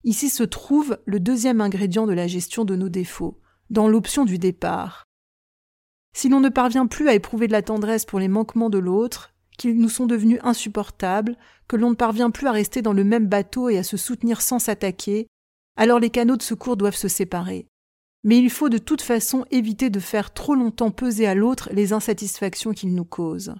Ici 0.06 0.30
se 0.30 0.44
trouve 0.44 1.00
le 1.06 1.20
deuxième 1.20 1.62
ingrédient 1.62 2.06
de 2.06 2.14
la 2.14 2.28
gestion 2.28 2.64
de 2.64 2.76
nos 2.76 2.90
défauts, 2.90 3.40
dans 3.72 3.88
l'option 3.88 4.24
du 4.24 4.38
départ. 4.38 5.06
Si 6.16 6.30
l'on 6.30 6.40
ne 6.40 6.50
parvient 6.50 6.86
plus 6.86 7.10
à 7.10 7.16
éprouver 7.16 7.48
de 7.48 7.52
la 7.52 7.64
tendresse 7.64 8.06
pour 8.06 8.20
les 8.20 8.28
manquements 8.28 8.70
de 8.70 8.78
l'autre, 8.78 9.34
qu'ils 9.58 9.80
nous 9.80 9.90
sont 9.90 10.06
devenus 10.06 10.40
insupportables, 10.44 11.36
que 11.68 11.76
l'on 11.76 11.90
ne 11.90 11.96
parvient 11.96 12.30
plus 12.30 12.46
à 12.46 12.52
rester 12.52 12.84
dans 12.84 12.94
le 12.94 13.04
même 13.04 13.26
bateau 13.26 13.68
et 13.70 13.80
à 13.80 13.84
se 13.84 13.98
soutenir 13.98 14.42
sans 14.42 14.60
s'attaquer, 14.60 15.26
alors 15.76 16.00
les 16.00 16.12
canaux 16.12 16.38
de 16.38 16.44
secours 16.44 16.78
doivent 16.78 16.96
se 16.96 17.08
séparer. 17.08 17.66
Mais 18.24 18.38
il 18.38 18.52
faut 18.52 18.70
de 18.70 18.78
toute 18.78 19.02
façon 19.02 19.46
éviter 19.50 19.90
de 19.90 20.00
faire 20.00 20.34
trop 20.34 20.54
longtemps 20.54 20.92
peser 20.92 21.26
à 21.26 21.34
l'autre 21.34 21.70
les 21.74 21.94
insatisfactions 21.94 22.74
qu'il 22.74 22.94
nous 22.94 23.06
cause. 23.06 23.56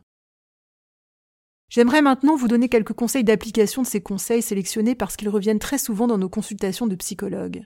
J'aimerais 1.70 2.02
maintenant 2.02 2.36
vous 2.36 2.48
donner 2.48 2.70
quelques 2.70 2.94
conseils 2.94 3.24
d'application 3.24 3.82
de 3.82 3.88
ces 3.88 4.02
conseils 4.02 4.42
sélectionnés 4.42 4.96
parce 4.96 5.16
qu'ils 5.16 5.30
reviennent 5.30 5.60
très 5.60 5.78
souvent 5.78 6.08
dans 6.08 6.18
nos 6.18 6.30
consultations 6.30 6.88
de 6.88 6.96
psychologues. 6.96 7.66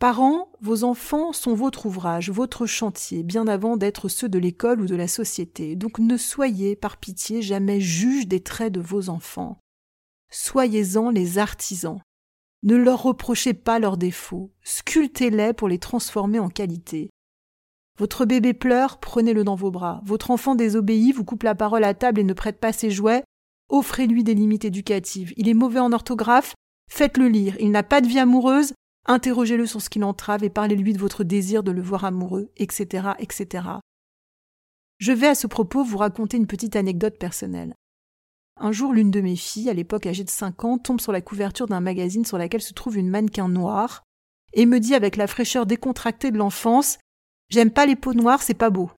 Parents, 0.00 0.50
vos 0.62 0.84
enfants 0.84 1.34
sont 1.34 1.54
votre 1.54 1.84
ouvrage, 1.84 2.30
votre 2.30 2.64
chantier, 2.64 3.22
bien 3.22 3.46
avant 3.46 3.76
d'être 3.76 4.08
ceux 4.08 4.30
de 4.30 4.38
l'école 4.38 4.80
ou 4.80 4.86
de 4.86 4.96
la 4.96 5.06
société. 5.06 5.76
Donc 5.76 5.98
ne 5.98 6.16
soyez, 6.16 6.74
par 6.74 6.96
pitié, 6.96 7.42
jamais 7.42 7.80
juge 7.80 8.26
des 8.26 8.40
traits 8.40 8.72
de 8.72 8.80
vos 8.80 9.10
enfants. 9.10 9.58
Soyez-en 10.30 11.10
les 11.10 11.36
artisans. 11.36 12.00
Ne 12.62 12.76
leur 12.76 13.02
reprochez 13.02 13.52
pas 13.52 13.78
leurs 13.78 13.98
défauts, 13.98 14.50
sculptez-les 14.62 15.52
pour 15.52 15.68
les 15.68 15.78
transformer 15.78 16.38
en 16.38 16.48
qualité. 16.48 17.10
Votre 18.00 18.24
bébé 18.24 18.54
pleure, 18.54 18.98
prenez-le 18.98 19.44
dans 19.44 19.54
vos 19.54 19.70
bras. 19.70 20.00
Votre 20.04 20.30
enfant 20.30 20.54
désobéit, 20.54 21.14
vous 21.14 21.24
coupe 21.24 21.42
la 21.42 21.54
parole 21.54 21.84
à 21.84 21.94
table 21.94 22.18
et 22.18 22.24
ne 22.24 22.32
prête 22.32 22.58
pas 22.58 22.72
ses 22.72 22.90
jouets, 22.90 23.22
offrez-lui 23.68 24.24
des 24.24 24.34
limites 24.34 24.64
éducatives. 24.64 25.32
Il 25.36 25.48
est 25.48 25.54
mauvais 25.54 25.80
en 25.80 25.92
orthographe, 25.92 26.54
faites-le 26.90 27.28
lire. 27.28 27.56
Il 27.60 27.70
n'a 27.70 27.82
pas 27.82 28.00
de 28.00 28.08
vie 28.08 28.18
amoureuse, 28.18 28.72
Interrogez-le 29.06 29.66
sur 29.66 29.80
ce 29.80 29.88
qui 29.88 29.98
l'entrave 29.98 30.44
et 30.44 30.50
parlez-lui 30.50 30.92
de 30.92 30.98
votre 30.98 31.24
désir 31.24 31.62
de 31.62 31.70
le 31.70 31.82
voir 31.82 32.04
amoureux, 32.04 32.50
etc., 32.56 33.08
etc. 33.18 33.64
Je 34.98 35.12
vais 35.12 35.28
à 35.28 35.34
ce 35.34 35.46
propos 35.46 35.82
vous 35.82 35.96
raconter 35.96 36.36
une 36.36 36.46
petite 36.46 36.76
anecdote 36.76 37.18
personnelle. 37.18 37.74
Un 38.58 38.72
jour, 38.72 38.92
l'une 38.92 39.10
de 39.10 39.22
mes 39.22 39.36
filles, 39.36 39.70
à 39.70 39.74
l'époque 39.74 40.06
âgée 40.06 40.24
de 40.24 40.30
5 40.30 40.64
ans, 40.64 40.78
tombe 40.78 41.00
sur 41.00 41.12
la 41.12 41.22
couverture 41.22 41.66
d'un 41.66 41.80
magazine 41.80 42.26
sur 42.26 42.36
laquelle 42.36 42.60
se 42.60 42.74
trouve 42.74 42.98
une 42.98 43.08
mannequin 43.08 43.48
noire 43.48 44.02
et 44.52 44.66
me 44.66 44.80
dit 44.80 44.94
avec 44.94 45.16
la 45.16 45.26
fraîcheur 45.26 45.64
décontractée 45.64 46.30
de 46.30 46.38
l'enfance 46.38 46.98
J'aime 47.50 47.70
pas 47.70 47.86
les 47.86 47.96
peaux 47.96 48.14
noires, 48.14 48.42
c'est 48.42 48.54
pas 48.54 48.70
beau. 48.70 48.90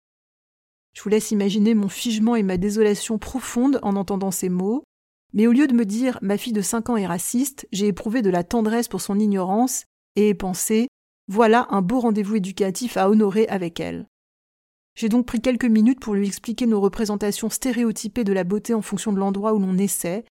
Je 0.93 1.03
vous 1.03 1.09
laisse 1.09 1.31
imaginer 1.31 1.75
mon 1.75 1.89
figement 1.89 2.37
et 2.37 2.43
ma 2.43 2.59
désolation 2.59 3.19
profonde 3.19 3.81
en 3.83 3.97
entendant 3.97 4.31
ces 4.31 4.51
mots, 4.51 4.85
mais 5.33 5.47
au 5.47 5.53
lieu 5.53 5.67
de 5.67 5.75
me 5.75 5.87
dire 5.87 6.19
ma 6.21 6.37
fille 6.37 6.53
de 6.53 6.61
5 6.61 6.91
ans 6.91 6.97
est 6.97 7.07
raciste, 7.07 7.67
j'ai 7.73 7.87
éprouvé 7.87 8.21
de 8.21 8.29
la 8.29 8.45
tendresse 8.45 8.89
pour 8.89 9.01
son 9.01 9.19
ignorance 9.19 9.85
et 10.17 10.35
pensé 10.35 10.89
voilà 11.29 11.67
un 11.71 11.81
beau 11.81 12.01
rendez-vous 12.01 12.37
éducatif 12.37 12.99
à 12.99 13.09
honorer 13.09 13.49
avec 13.49 13.81
elle. 13.81 14.07
J'ai 14.95 15.09
donc 15.09 15.25
pris 15.25 15.41
quelques 15.41 15.65
minutes 15.65 16.01
pour 16.01 16.15
lui 16.15 16.27
expliquer 16.27 16.67
nos 16.67 16.81
représentations 16.81 17.49
stéréotypées 17.49 18.25
de 18.25 18.35
la 18.35 18.45
beauté 18.45 18.75
en 18.75 18.83
fonction 18.83 19.13
de 19.13 19.19
l'endroit 19.19 19.55
où 19.55 19.59
l'on 19.59 19.79
essaie, 19.79 20.27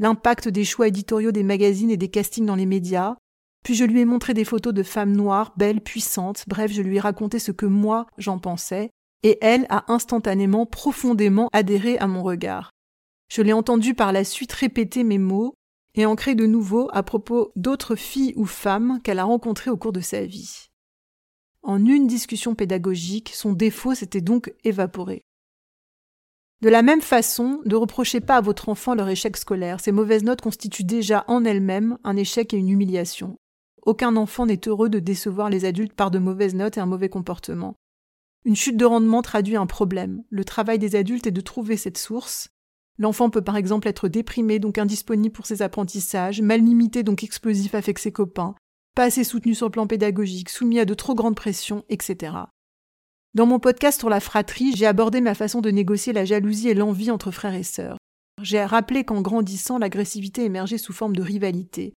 l'impact 0.00 0.48
des 0.48 0.64
choix 0.64 0.88
éditoriaux 0.88 1.30
des 1.30 1.44
magazines 1.44 1.90
et 1.90 1.96
des 1.96 2.08
castings 2.08 2.46
dans 2.46 2.56
les 2.56 2.66
médias, 2.66 3.16
puis 3.62 3.74
je 3.74 3.84
lui 3.84 4.00
ai 4.00 4.04
montré 4.04 4.34
des 4.34 4.44
photos 4.44 4.72
de 4.72 4.82
femmes 4.82 5.12
noires, 5.12 5.52
belles, 5.56 5.80
puissantes, 5.80 6.44
bref, 6.46 6.72
je 6.72 6.82
lui 6.82 6.96
ai 6.96 7.00
raconté 7.00 7.38
ce 7.38 7.52
que 7.52 7.66
moi 7.66 8.06
j'en 8.18 8.38
pensais, 8.38 8.90
et 9.22 9.38
elle 9.42 9.66
a 9.68 9.92
instantanément, 9.92 10.66
profondément 10.66 11.48
adhéré 11.52 11.98
à 11.98 12.06
mon 12.06 12.22
regard. 12.22 12.70
Je 13.30 13.42
l'ai 13.42 13.52
entendu 13.52 13.94
par 13.94 14.12
la 14.12 14.24
suite 14.24 14.52
répéter 14.52 15.04
mes 15.04 15.18
mots, 15.18 15.54
et 15.94 16.06
en 16.06 16.16
crée 16.16 16.34
de 16.34 16.46
nouveaux 16.46 16.88
à 16.92 17.02
propos 17.02 17.52
d'autres 17.56 17.96
filles 17.96 18.32
ou 18.36 18.46
femmes 18.46 19.00
qu'elle 19.02 19.18
a 19.18 19.24
rencontrées 19.24 19.70
au 19.70 19.76
cours 19.76 19.92
de 19.92 20.00
sa 20.00 20.24
vie. 20.24 20.66
En 21.62 21.84
une 21.84 22.06
discussion 22.06 22.54
pédagogique, 22.54 23.32
son 23.34 23.52
défaut 23.52 23.94
s'était 23.94 24.20
donc 24.20 24.52
évaporé. 24.64 25.22
De 26.62 26.68
la 26.68 26.82
même 26.82 27.00
façon, 27.00 27.60
ne 27.64 27.74
reprochez 27.74 28.20
pas 28.20 28.36
à 28.36 28.40
votre 28.40 28.68
enfant 28.68 28.94
leur 28.94 29.08
échec 29.08 29.36
scolaire. 29.36 29.80
Ces 29.80 29.92
mauvaises 29.92 30.24
notes 30.24 30.42
constituent 30.42 30.84
déjà 30.84 31.24
en 31.26 31.44
elles-mêmes 31.44 31.98
un 32.04 32.16
échec 32.16 32.52
et 32.52 32.58
une 32.58 32.68
humiliation. 32.68 33.36
Aucun 33.82 34.16
enfant 34.16 34.46
n'est 34.46 34.68
heureux 34.68 34.88
de 34.88 34.98
décevoir 34.98 35.50
les 35.50 35.64
adultes 35.64 35.94
par 35.94 36.10
de 36.10 36.18
mauvaises 36.18 36.54
notes 36.54 36.76
et 36.76 36.80
un 36.80 36.86
mauvais 36.86 37.08
comportement. 37.08 37.74
Une 38.44 38.56
chute 38.56 38.76
de 38.76 38.84
rendement 38.84 39.22
traduit 39.22 39.56
un 39.56 39.66
problème. 39.66 40.22
Le 40.30 40.44
travail 40.44 40.78
des 40.78 40.96
adultes 40.96 41.26
est 41.26 41.32
de 41.32 41.40
trouver 41.40 41.76
cette 41.76 41.98
source 41.98 42.50
L'enfant 43.00 43.30
peut 43.30 43.40
par 43.40 43.56
exemple 43.56 43.88
être 43.88 44.08
déprimé, 44.08 44.58
donc 44.58 44.76
indisponible 44.76 45.32
pour 45.32 45.46
ses 45.46 45.62
apprentissages, 45.62 46.42
mal 46.42 46.60
limité, 46.60 47.02
donc 47.02 47.24
explosif 47.24 47.74
avec 47.74 47.98
ses 47.98 48.12
copains, 48.12 48.54
pas 48.94 49.04
assez 49.04 49.24
soutenu 49.24 49.54
sur 49.54 49.66
le 49.66 49.72
plan 49.72 49.86
pédagogique, 49.86 50.50
soumis 50.50 50.78
à 50.78 50.84
de 50.84 50.92
trop 50.92 51.14
grandes 51.14 51.34
pressions, 51.34 51.82
etc. 51.88 52.34
Dans 53.32 53.46
mon 53.46 53.58
podcast 53.58 54.00
sur 54.00 54.10
la 54.10 54.20
fratrie, 54.20 54.76
j'ai 54.76 54.84
abordé 54.84 55.22
ma 55.22 55.34
façon 55.34 55.62
de 55.62 55.70
négocier 55.70 56.12
la 56.12 56.26
jalousie 56.26 56.68
et 56.68 56.74
l'envie 56.74 57.10
entre 57.10 57.30
frères 57.30 57.54
et 57.54 57.62
sœurs. 57.62 57.96
J'ai 58.42 58.62
rappelé 58.62 59.02
qu'en 59.04 59.22
grandissant, 59.22 59.78
l'agressivité 59.78 60.44
émergeait 60.44 60.76
sous 60.76 60.92
forme 60.92 61.16
de 61.16 61.22
rivalité. 61.22 61.94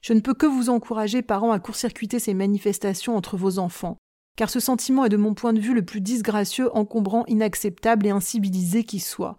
Je 0.00 0.12
ne 0.12 0.20
peux 0.20 0.34
que 0.34 0.46
vous 0.46 0.70
encourager, 0.70 1.22
parents, 1.22 1.52
à 1.52 1.58
court-circuiter 1.58 2.18
ces 2.18 2.34
manifestations 2.34 3.16
entre 3.16 3.36
vos 3.36 3.58
enfants, 3.58 3.98
car 4.36 4.50
ce 4.50 4.60
sentiment 4.60 5.04
est 5.04 5.10
de 5.10 5.16
mon 5.16 5.34
point 5.34 5.52
de 5.52 5.60
vue 5.60 5.74
le 5.74 5.84
plus 5.84 6.00
disgracieux, 6.00 6.74
encombrant, 6.76 7.24
inacceptable 7.26 8.06
et 8.06 8.10
incivilisé 8.10 8.84
qui 8.84 9.00
soit. 9.00 9.36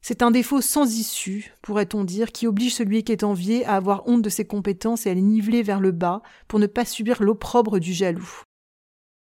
C'est 0.00 0.22
un 0.22 0.30
défaut 0.30 0.60
sans 0.60 0.98
issue, 0.98 1.52
pourrait-on 1.60 2.04
dire, 2.04 2.32
qui 2.32 2.46
oblige 2.46 2.74
celui 2.74 3.02
qui 3.02 3.12
est 3.12 3.24
envié 3.24 3.64
à 3.66 3.74
avoir 3.74 4.06
honte 4.06 4.22
de 4.22 4.30
ses 4.30 4.46
compétences 4.46 5.06
et 5.06 5.10
à 5.10 5.14
les 5.14 5.22
niveler 5.22 5.62
vers 5.62 5.80
le 5.80 5.92
bas 5.92 6.22
pour 6.46 6.58
ne 6.58 6.66
pas 6.66 6.84
subir 6.84 7.22
l'opprobre 7.22 7.78
du 7.78 7.92
jaloux. 7.92 8.42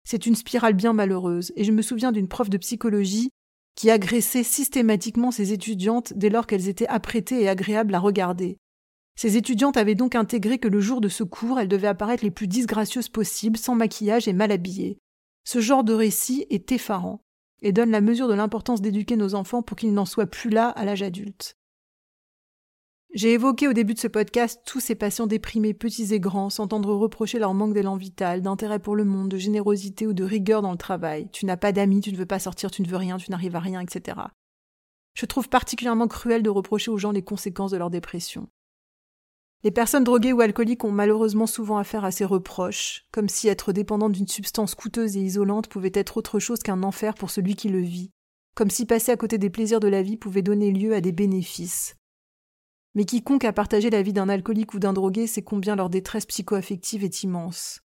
C'est 0.05 0.25
une 0.25 0.35
spirale 0.35 0.73
bien 0.73 0.93
malheureuse, 0.93 1.51
et 1.55 1.63
je 1.63 1.71
me 1.71 1.81
souviens 1.81 2.11
d'une 2.11 2.27
prof 2.27 2.49
de 2.49 2.57
psychologie 2.57 3.29
qui 3.75 3.89
agressait 3.89 4.43
systématiquement 4.43 5.31
ses 5.31 5.53
étudiantes 5.53 6.13
dès 6.15 6.29
lors 6.29 6.47
qu'elles 6.47 6.67
étaient 6.67 6.87
apprêtées 6.87 7.41
et 7.41 7.49
agréables 7.49 7.95
à 7.95 7.99
regarder. 7.99 8.57
Ces 9.21 9.35
étudiantes 9.35 9.75
avaient 9.75 9.95
donc 9.95 10.15
intégré 10.15 10.59
que 10.59 10.69
le 10.69 10.79
jour 10.79 11.01
de 11.01 11.09
ce 11.09 11.25
cours, 11.25 11.59
elles 11.59 11.67
devaient 11.67 11.89
apparaître 11.89 12.23
les 12.23 12.31
plus 12.31 12.47
disgracieuses 12.47 13.09
possibles, 13.09 13.57
sans 13.57 13.75
maquillage 13.75 14.29
et 14.29 14.33
mal 14.33 14.49
habillées. 14.49 14.97
Ce 15.43 15.59
genre 15.59 15.83
de 15.83 15.91
récit 15.91 16.45
est 16.49 16.71
effarant 16.71 17.19
et 17.61 17.73
donne 17.73 17.91
la 17.91 17.99
mesure 17.99 18.29
de 18.29 18.33
l'importance 18.33 18.79
d'éduquer 18.79 19.17
nos 19.17 19.35
enfants 19.35 19.61
pour 19.61 19.75
qu'ils 19.75 19.93
n'en 19.93 20.05
soient 20.05 20.25
plus 20.25 20.49
là 20.49 20.69
à 20.69 20.85
l'âge 20.85 21.01
adulte. 21.01 21.57
J'ai 23.13 23.33
évoqué 23.33 23.67
au 23.67 23.73
début 23.73 23.93
de 23.93 23.99
ce 23.99 24.07
podcast 24.07 24.61
tous 24.65 24.79
ces 24.79 24.95
patients 24.95 25.27
déprimés, 25.27 25.73
petits 25.73 26.13
et 26.13 26.21
grands, 26.21 26.49
s'entendre 26.49 26.93
reprocher 26.93 27.39
leur 27.39 27.53
manque 27.53 27.73
d'élan 27.73 27.97
vital, 27.97 28.41
d'intérêt 28.41 28.79
pour 28.79 28.95
le 28.95 29.03
monde, 29.03 29.27
de 29.27 29.37
générosité 29.37 30.07
ou 30.07 30.13
de 30.13 30.23
rigueur 30.23 30.61
dans 30.61 30.71
le 30.71 30.77
travail. 30.77 31.27
Tu 31.33 31.45
n'as 31.45 31.57
pas 31.57 31.73
d'amis, 31.73 31.99
tu 31.99 32.13
ne 32.13 32.17
veux 32.17 32.25
pas 32.25 32.39
sortir, 32.39 32.71
tu 32.71 32.81
ne 32.83 32.87
veux 32.87 32.95
rien, 32.95 33.17
tu 33.17 33.31
n'arrives 33.31 33.57
à 33.57 33.59
rien, 33.59 33.81
etc. 33.81 34.17
Je 35.13 35.25
trouve 35.25 35.49
particulièrement 35.49 36.07
cruel 36.07 36.41
de 36.41 36.49
reprocher 36.49 36.89
aux 36.89 36.97
gens 36.97 37.11
les 37.11 37.21
conséquences 37.21 37.71
de 37.71 37.77
leur 37.77 37.89
dépression. 37.89 38.47
Les 39.61 39.71
personnes 39.71 40.05
droguées 40.05 40.31
ou 40.31 40.39
alcooliques 40.39 40.85
ont 40.85 40.91
malheureusement 40.91 41.45
souvent 41.45 41.77
affaire 41.77 42.05
à 42.05 42.11
ces 42.11 42.23
reproches, 42.23 43.05
comme 43.11 43.27
si 43.27 43.49
être 43.49 43.73
dépendant 43.73 44.09
d'une 44.09 44.27
substance 44.27 44.73
coûteuse 44.73 45.17
et 45.17 45.21
isolante 45.21 45.67
pouvait 45.67 45.91
être 45.93 46.15
autre 46.15 46.39
chose 46.39 46.59
qu'un 46.59 46.81
enfer 46.81 47.13
pour 47.13 47.29
celui 47.29 47.55
qui 47.55 47.67
le 47.67 47.81
vit, 47.81 48.11
comme 48.55 48.69
si 48.69 48.85
passer 48.85 49.11
à 49.11 49.17
côté 49.17 49.37
des 49.37 49.49
plaisirs 49.49 49.81
de 49.81 49.89
la 49.89 50.01
vie 50.01 50.15
pouvait 50.15 50.41
donner 50.41 50.71
lieu 50.71 50.95
à 50.95 51.01
des 51.01 51.11
bénéfices. 51.11 51.97
Mais 52.95 53.03
quiconque 53.03 53.43
a 53.43 53.51
partagé 53.51 53.89
la 53.89 54.01
vie 54.01 54.13
d'un 54.13 54.29
alcoolique 54.29 54.73
ou 54.73 54.79
d'un 54.79 54.93
drogué 54.93 55.27
sait 55.27 55.43
combien 55.43 55.75
leur 55.75 55.89
détresse 55.89 56.25
psychoaffective 56.25 57.03
est 57.03 57.23
immense. 57.23 57.81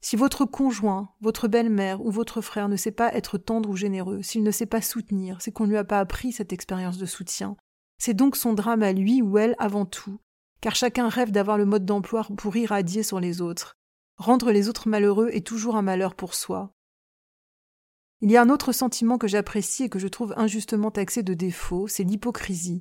Si 0.00 0.14
votre 0.14 0.44
conjoint, 0.44 1.10
votre 1.20 1.48
belle-mère 1.48 2.04
ou 2.04 2.10
votre 2.12 2.40
frère 2.40 2.68
ne 2.68 2.76
sait 2.76 2.92
pas 2.92 3.12
être 3.14 3.36
tendre 3.36 3.68
ou 3.68 3.76
généreux, 3.76 4.22
s'il 4.22 4.44
ne 4.44 4.50
sait 4.52 4.66
pas 4.66 4.80
soutenir, 4.80 5.38
c'est 5.40 5.50
qu'on 5.50 5.64
ne 5.64 5.70
lui 5.70 5.76
a 5.76 5.84
pas 5.84 5.98
appris 5.98 6.30
cette 6.30 6.52
expérience 6.52 6.98
de 6.98 7.06
soutien. 7.06 7.56
C'est 7.98 8.14
donc 8.14 8.36
son 8.36 8.52
drame 8.52 8.82
à 8.82 8.92
lui 8.92 9.22
ou 9.22 9.38
elle 9.38 9.56
avant 9.58 9.86
tout, 9.86 10.18
car 10.64 10.74
chacun 10.74 11.10
rêve 11.10 11.30
d'avoir 11.30 11.58
le 11.58 11.66
mode 11.66 11.84
d'emploi 11.84 12.26
pour 12.38 12.56
irradier 12.56 13.02
sur 13.02 13.20
les 13.20 13.42
autres. 13.42 13.76
Rendre 14.16 14.50
les 14.50 14.70
autres 14.70 14.88
malheureux 14.88 15.28
est 15.30 15.46
toujours 15.46 15.76
un 15.76 15.82
malheur 15.82 16.14
pour 16.14 16.32
soi. 16.32 16.72
Il 18.22 18.30
y 18.30 18.38
a 18.38 18.40
un 18.40 18.48
autre 18.48 18.72
sentiment 18.72 19.18
que 19.18 19.28
j'apprécie 19.28 19.82
et 19.82 19.88
que 19.90 19.98
je 19.98 20.08
trouve 20.08 20.32
injustement 20.38 20.90
taxé 20.90 21.22
de 21.22 21.34
défaut, 21.34 21.86
c'est 21.86 22.02
l'hypocrisie. 22.02 22.80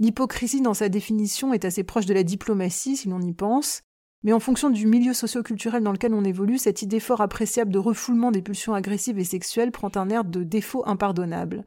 L'hypocrisie 0.00 0.62
dans 0.62 0.74
sa 0.74 0.88
définition 0.88 1.54
est 1.54 1.64
assez 1.64 1.84
proche 1.84 2.06
de 2.06 2.14
la 2.14 2.24
diplomatie 2.24 2.96
si 2.96 3.08
l'on 3.08 3.22
y 3.22 3.34
pense, 3.34 3.82
mais 4.24 4.32
en 4.32 4.40
fonction 4.40 4.68
du 4.68 4.88
milieu 4.88 5.14
socio-culturel 5.14 5.84
dans 5.84 5.92
lequel 5.92 6.12
on 6.12 6.24
évolue, 6.24 6.58
cette 6.58 6.82
idée 6.82 6.98
fort 6.98 7.20
appréciable 7.20 7.70
de 7.70 7.78
refoulement 7.78 8.32
des 8.32 8.42
pulsions 8.42 8.74
agressives 8.74 9.20
et 9.20 9.24
sexuelles 9.24 9.70
prend 9.70 9.92
un 9.94 10.10
air 10.10 10.24
de 10.24 10.42
défaut 10.42 10.82
impardonnable. 10.88 11.64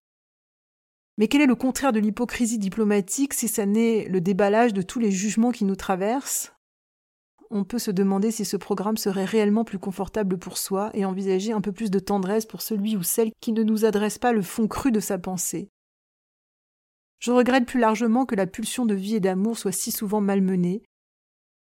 Mais 1.18 1.28
quel 1.28 1.42
est 1.42 1.48
le 1.48 1.56
contraire 1.56 1.92
de 1.92 2.00
l'hypocrisie 2.00 2.58
diplomatique 2.58 3.34
si 3.34 3.48
ça 3.48 3.66
n'est 3.66 4.08
le 4.10 4.20
déballage 4.20 4.74
de 4.74 4.82
tous 4.82 5.00
les 5.00 5.12
jugements 5.12 5.52
qui 5.52 5.66
nous 5.66 5.76
traversent? 5.76 6.54
On 7.52 7.64
peut 7.64 7.78
se 7.78 7.92
demander 7.92 8.32
si 8.32 8.46
ce 8.46 8.58
programme 8.58 8.98
serait 8.98 9.26
réellement 9.26 9.64
plus 9.64 9.78
confortable 9.78 10.40
pour 10.40 10.58
soi 10.58 10.90
et 10.96 11.06
envisager 11.06 11.52
un 11.52 11.62
peu 11.62 11.72
plus 11.72 11.92
de 11.92 12.00
tendresse 12.00 12.48
pour 12.48 12.64
celui 12.64 12.98
ou 12.98 13.04
celle 13.04 13.32
qui 13.42 13.52
ne 13.52 13.62
nous 13.62 13.86
adresse 13.86 14.18
pas 14.18 14.34
le 14.34 14.42
fond 14.42 14.68
cru 14.68 14.92
de 14.92 15.00
sa 15.00 15.20
pensée. 15.20 15.70
Je 17.20 17.32
regrette 17.32 17.68
plus 17.68 17.80
largement 17.80 18.26
que 18.26 18.34
la 18.36 18.48
pulsion 18.48 18.88
de 18.88 18.96
vie 18.96 19.16
et 19.16 19.20
d'amour 19.20 19.58
soit 19.58 19.72
si 19.72 19.92
souvent 19.92 20.20
malmenée. 20.20 20.82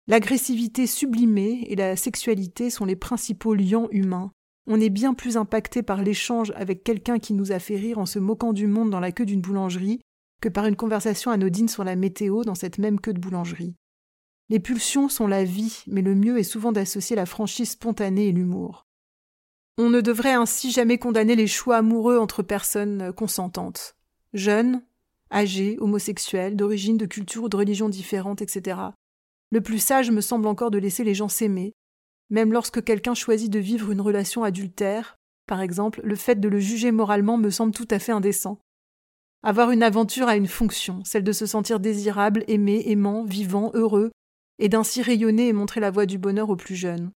L'agressivité 0.06 0.86
sublimée 0.86 1.66
et 1.68 1.76
la 1.76 1.94
sexualité 1.94 2.70
sont 2.70 2.86
les 2.86 2.96
principaux 2.96 3.54
liens 3.54 3.86
humains, 3.90 4.32
on 4.66 4.80
est 4.80 4.90
bien 4.90 5.14
plus 5.14 5.36
impacté 5.36 5.82
par 5.82 6.02
l'échange 6.02 6.52
avec 6.56 6.82
quelqu'un 6.82 7.18
qui 7.18 7.34
nous 7.34 7.52
a 7.52 7.58
fait 7.58 7.76
rire 7.76 7.98
en 7.98 8.06
se 8.06 8.18
moquant 8.18 8.52
du 8.52 8.66
monde 8.66 8.90
dans 8.90 9.00
la 9.00 9.12
queue 9.12 9.26
d'une 9.26 9.40
boulangerie 9.40 10.00
que 10.40 10.48
par 10.48 10.66
une 10.66 10.76
conversation 10.76 11.30
anodine 11.30 11.68
sur 11.68 11.84
la 11.84 11.96
météo 11.96 12.42
dans 12.44 12.54
cette 12.54 12.78
même 12.78 13.00
queue 13.00 13.14
de 13.14 13.20
boulangerie. 13.20 13.74
Les 14.48 14.60
pulsions 14.60 15.08
sont 15.08 15.26
la 15.26 15.44
vie, 15.44 15.82
mais 15.86 16.02
le 16.02 16.14
mieux 16.14 16.38
est 16.38 16.44
souvent 16.44 16.72
d'associer 16.72 17.16
la 17.16 17.26
franchise 17.26 17.70
spontanée 17.70 18.28
et 18.28 18.32
l'humour. 18.32 18.86
On 19.78 19.90
ne 19.90 20.00
devrait 20.00 20.32
ainsi 20.32 20.70
jamais 20.70 20.98
condamner 20.98 21.36
les 21.36 21.46
choix 21.46 21.76
amoureux 21.76 22.18
entre 22.18 22.42
personnes 22.42 23.12
consentantes. 23.12 23.96
Jeunes, 24.32 24.82
âgés, 25.32 25.76
homosexuels, 25.80 26.56
d'origine, 26.56 26.96
de 26.96 27.06
culture 27.06 27.44
ou 27.44 27.48
de 27.48 27.56
religion 27.56 27.88
différente, 27.88 28.40
etc. 28.40 28.78
Le 29.50 29.60
plus 29.60 29.78
sage 29.78 30.10
me 30.10 30.20
semble 30.20 30.46
encore 30.46 30.70
de 30.70 30.78
laisser 30.78 31.04
les 31.04 31.14
gens 31.14 31.28
s'aimer, 31.28 31.74
même 32.30 32.52
lorsque 32.52 32.82
quelqu'un 32.82 33.14
choisit 33.14 33.50
de 33.50 33.58
vivre 33.58 33.90
une 33.90 34.00
relation 34.00 34.42
adultère, 34.44 35.16
par 35.46 35.60
exemple, 35.60 36.00
le 36.02 36.16
fait 36.16 36.40
de 36.40 36.48
le 36.48 36.58
juger 36.58 36.90
moralement 36.90 37.38
me 37.38 37.50
semble 37.50 37.72
tout 37.72 37.86
à 37.90 37.98
fait 37.98 38.12
indécent. 38.12 38.58
Avoir 39.42 39.70
une 39.70 39.84
aventure 39.84 40.26
a 40.26 40.36
une 40.36 40.48
fonction, 40.48 41.04
celle 41.04 41.22
de 41.22 41.32
se 41.32 41.46
sentir 41.46 41.78
désirable, 41.78 42.44
aimé, 42.48 42.82
aimant, 42.90 43.24
vivant, 43.24 43.70
heureux, 43.74 44.10
et 44.58 44.68
d'ainsi 44.68 45.02
rayonner 45.02 45.48
et 45.48 45.52
montrer 45.52 45.80
la 45.80 45.90
voie 45.90 46.06
du 46.06 46.18
bonheur 46.18 46.50
aux 46.50 46.56
plus 46.56 46.74
jeunes. 46.74 47.12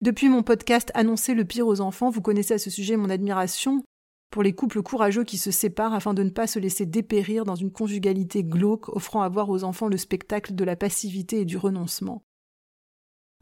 Depuis 0.00 0.28
mon 0.28 0.42
podcast 0.42 0.90
Annoncer 0.94 1.34
le 1.34 1.44
pire 1.44 1.66
aux 1.66 1.80
enfants, 1.80 2.10
vous 2.10 2.22
connaissez 2.22 2.54
à 2.54 2.58
ce 2.58 2.70
sujet 2.70 2.96
mon 2.96 3.10
admiration 3.10 3.82
pour 4.30 4.42
les 4.42 4.52
couples 4.52 4.82
courageux 4.82 5.24
qui 5.24 5.38
se 5.38 5.50
séparent 5.50 5.94
afin 5.94 6.12
de 6.12 6.22
ne 6.22 6.30
pas 6.30 6.46
se 6.46 6.58
laisser 6.58 6.86
dépérir 6.86 7.44
dans 7.44 7.54
une 7.54 7.70
conjugalité 7.70 8.42
glauque 8.42 8.88
offrant 8.88 9.22
à 9.22 9.28
voir 9.28 9.48
aux 9.48 9.62
enfants 9.62 9.88
le 9.88 9.96
spectacle 9.96 10.54
de 10.54 10.64
la 10.64 10.74
passivité 10.74 11.40
et 11.40 11.44
du 11.44 11.56
renoncement. 11.56 12.22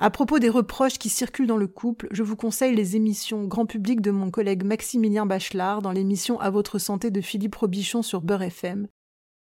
À 0.03 0.11
propos 0.11 0.41
des 0.41 0.49
reproches 0.49 0.99
qui 0.99 1.09
circulent 1.09 1.47
dans 1.47 1.57
le 1.57 1.69
couple, 1.69 2.09
je 2.11 2.25
vous 2.25 2.35
conseille 2.35 2.75
les 2.75 2.97
émissions 2.97 3.45
grand 3.45 3.67
public 3.67 4.01
de 4.01 4.11
mon 4.11 4.33
collègue 4.33 4.65
Maximilien 4.65 5.27
Bachelard 5.27 5.81
dans 5.81 5.93
l'émission 5.93 6.41
À 6.41 6.51
votre 6.51 6.81
santé 6.81 7.13
de 7.13 7.21
Philippe 7.21 7.55
Robichon 7.55 8.03
sur 8.03 8.21
Beurre 8.21 8.43
FM. 8.43 8.89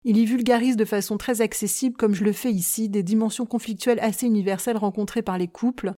Il 0.03 0.17
y 0.17 0.25
vulgarise 0.25 0.75
de 0.75 0.83
façon 0.83 1.17
très 1.17 1.39
accessible, 1.39 1.95
comme 1.95 2.13
je 2.13 2.25
le 2.25 2.33
fais 2.33 2.51
ici, 2.51 2.89
des 2.89 3.03
dimensions 3.03 3.45
conflictuelles 3.45 4.01
assez 4.01 4.25
universelles 4.25 4.75
rencontrées 4.75 5.21
par 5.21 5.37
les 5.37 5.47
couples, 5.47 5.93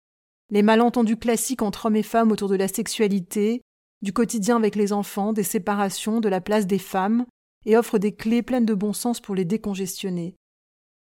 les 0.52 0.62
malentendus 0.62 1.16
classiques 1.16 1.62
entre 1.62 1.86
hommes 1.86 1.96
et 1.96 2.04
femmes 2.04 2.34
autour 2.34 2.50
de 2.50 2.58
la 2.58 2.68
sexualité, 2.68 3.62
du 4.02 4.12
quotidien 4.12 4.58
avec 4.58 4.76
les 4.76 4.92
enfants, 4.92 5.32
des 5.32 5.44
séparations, 5.44 6.20
de 6.20 6.28
la 6.28 6.42
place 6.42 6.68
des 6.68 6.80
femmes, 6.80 7.26
et 7.66 7.78
offre 7.78 7.98
des 7.98 8.12
clés 8.12 8.42
pleines 8.42 8.66
de 8.66 8.74
bon 8.74 8.92
sens 8.92 9.22
pour 9.22 9.36
les 9.36 9.46
décongestionner. 9.46 10.36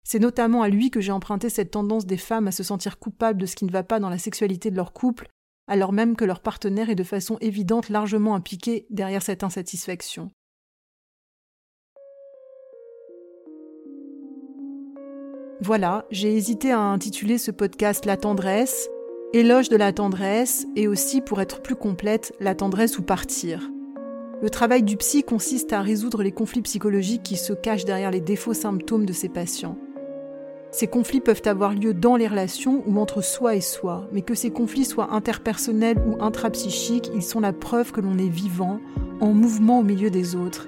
C'est 0.10 0.20
notamment 0.20 0.62
à 0.62 0.70
lui 0.70 0.90
que 0.90 1.02
j'ai 1.02 1.12
emprunté 1.12 1.50
cette 1.50 1.72
tendance 1.72 2.06
des 2.06 2.16
femmes 2.16 2.48
à 2.48 2.54
se 2.54 2.64
sentir 2.64 2.98
coupables 2.98 3.42
de 3.42 3.46
ce 3.46 3.58
qui 3.58 3.66
ne 3.66 3.72
va 3.72 3.84
pas 3.84 4.00
dans 4.00 4.08
la 4.10 4.18
sexualité 4.18 4.72
de 4.72 4.78
leur 4.78 4.94
couple, 4.94 5.28
alors 5.68 5.92
même 5.92 6.16
que 6.16 6.24
leur 6.24 6.40
partenaire 6.40 6.90
est 6.90 6.96
de 6.96 7.04
façon 7.04 7.38
évidente 7.42 7.90
largement 7.90 8.34
impliqué 8.34 8.88
derrière 8.90 9.22
cette 9.22 9.44
insatisfaction. 9.44 10.32
Voilà, 15.60 16.06
j'ai 16.10 16.34
hésité 16.34 16.72
à 16.72 16.80
intituler 16.80 17.38
ce 17.38 17.52
podcast 17.52 18.06
La 18.06 18.16
tendresse, 18.16 18.88
éloge 19.34 19.68
de 19.68 19.76
la 19.76 19.92
tendresse, 19.92 20.68
et 20.78 20.88
aussi, 20.88 21.20
pour 21.20 21.42
être 21.42 21.62
plus 21.62 21.76
complète, 21.76 22.34
la 22.40 22.56
tendresse 22.56 22.98
ou 22.98 23.02
partir. 23.04 23.70
Le 24.42 24.50
travail 24.50 24.84
du 24.84 24.96
psy 24.96 25.24
consiste 25.24 25.74
à 25.74 25.82
résoudre 25.82 26.24
les 26.24 26.32
conflits 26.32 26.62
psychologiques 26.62 27.24
qui 27.24 27.36
se 27.36 27.52
cachent 27.52 27.84
derrière 27.84 28.12
les 28.12 28.22
défauts 28.22 28.54
symptômes 28.54 29.06
de 29.06 29.12
ses 29.12 29.28
patients. 29.28 29.78
Ces 30.72 30.88
conflits 30.88 31.22
peuvent 31.22 31.42
avoir 31.46 31.74
lieu 31.74 31.94
dans 31.94 32.18
les 32.18 32.28
relations 32.28 32.84
ou 32.86 33.00
entre 33.00 33.22
soi 33.22 33.56
et 33.56 33.62
soi, 33.62 34.08
mais 34.12 34.22
que 34.22 34.36
ces 34.36 34.52
conflits 34.52 34.86
soient 34.86 35.14
interpersonnels 35.14 35.98
ou 36.06 36.22
intrapsychiques, 36.22 37.10
ils 37.16 37.24
sont 37.24 37.40
la 37.40 37.54
preuve 37.54 37.92
que 37.92 38.02
l'on 38.02 38.18
est 38.18 38.30
vivant, 38.30 38.80
en 39.22 39.34
mouvement 39.34 39.80
au 39.80 39.84
milieu 39.84 40.10
des 40.10 40.36
autres. 40.36 40.68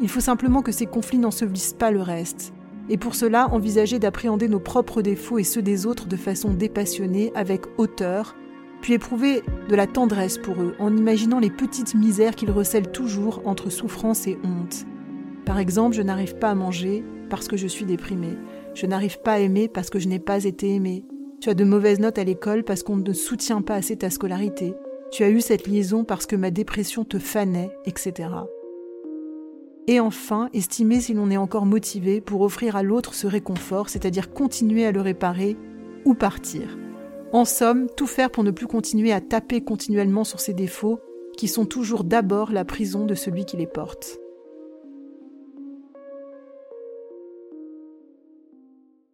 Il 0.00 0.08
faut 0.08 0.20
simplement 0.20 0.62
que 0.62 0.72
ces 0.72 0.86
conflits 0.86 1.18
n'ensevelissent 1.18 1.74
pas 1.74 1.90
le 1.90 2.00
reste, 2.00 2.52
et 2.88 2.96
pour 2.96 3.16
cela 3.16 3.52
envisager 3.52 3.98
d'appréhender 3.98 4.48
nos 4.48 4.60
propres 4.60 5.02
défauts 5.02 5.38
et 5.38 5.44
ceux 5.44 5.62
des 5.62 5.84
autres 5.84 6.06
de 6.06 6.16
façon 6.16 6.54
dépassionnée, 6.54 7.32
avec 7.34 7.62
hauteur, 7.76 8.36
puis 8.80 8.92
éprouver 8.92 9.42
de 9.68 9.74
la 9.74 9.88
tendresse 9.88 10.38
pour 10.38 10.54
eux, 10.62 10.74
en 10.78 10.96
imaginant 10.96 11.40
les 11.40 11.50
petites 11.50 11.96
misères 11.96 12.36
qu'ils 12.36 12.52
recèlent 12.52 12.92
toujours 12.92 13.42
entre 13.44 13.68
souffrance 13.70 14.28
et 14.28 14.38
honte. 14.44 14.86
Par 15.44 15.58
exemple, 15.58 15.96
je 15.96 16.02
n'arrive 16.02 16.36
pas 16.36 16.50
à 16.50 16.54
manger 16.54 17.04
parce 17.28 17.48
que 17.48 17.56
je 17.56 17.66
suis 17.66 17.84
déprimée. 17.84 18.36
Je 18.74 18.86
n'arrive 18.86 19.20
pas 19.20 19.34
à 19.34 19.38
aimer 19.38 19.68
parce 19.68 19.90
que 19.90 19.98
je 19.98 20.08
n'ai 20.08 20.18
pas 20.18 20.44
été 20.44 20.74
aimée. 20.74 21.04
Tu 21.40 21.50
as 21.50 21.54
de 21.54 21.64
mauvaises 21.64 22.00
notes 22.00 22.18
à 22.18 22.24
l'école 22.24 22.64
parce 22.64 22.82
qu'on 22.82 22.96
ne 22.96 23.12
soutient 23.12 23.62
pas 23.62 23.74
assez 23.74 23.96
ta 23.96 24.10
scolarité. 24.10 24.74
Tu 25.10 25.22
as 25.22 25.30
eu 25.30 25.40
cette 25.40 25.66
liaison 25.66 26.04
parce 26.04 26.26
que 26.26 26.36
ma 26.36 26.50
dépression 26.50 27.04
te 27.04 27.18
fanait, 27.18 27.70
etc. 27.86 28.28
Et 29.86 30.00
enfin, 30.00 30.50
estimer 30.52 31.00
si 31.00 31.14
l'on 31.14 31.30
est 31.30 31.36
encore 31.38 31.64
motivé 31.64 32.20
pour 32.20 32.42
offrir 32.42 32.76
à 32.76 32.82
l'autre 32.82 33.14
ce 33.14 33.26
réconfort, 33.26 33.88
c'est-à-dire 33.88 34.32
continuer 34.32 34.84
à 34.84 34.92
le 34.92 35.00
réparer 35.00 35.56
ou 36.04 36.14
partir. 36.14 36.76
En 37.32 37.44
somme, 37.44 37.86
tout 37.96 38.06
faire 38.06 38.30
pour 38.30 38.44
ne 38.44 38.50
plus 38.50 38.66
continuer 38.66 39.12
à 39.12 39.20
taper 39.20 39.62
continuellement 39.62 40.24
sur 40.24 40.40
ses 40.40 40.54
défauts, 40.54 41.00
qui 41.36 41.48
sont 41.48 41.66
toujours 41.66 42.04
d'abord 42.04 42.52
la 42.52 42.64
prison 42.64 43.06
de 43.06 43.14
celui 43.14 43.44
qui 43.44 43.56
les 43.56 43.66
porte. 43.66 44.18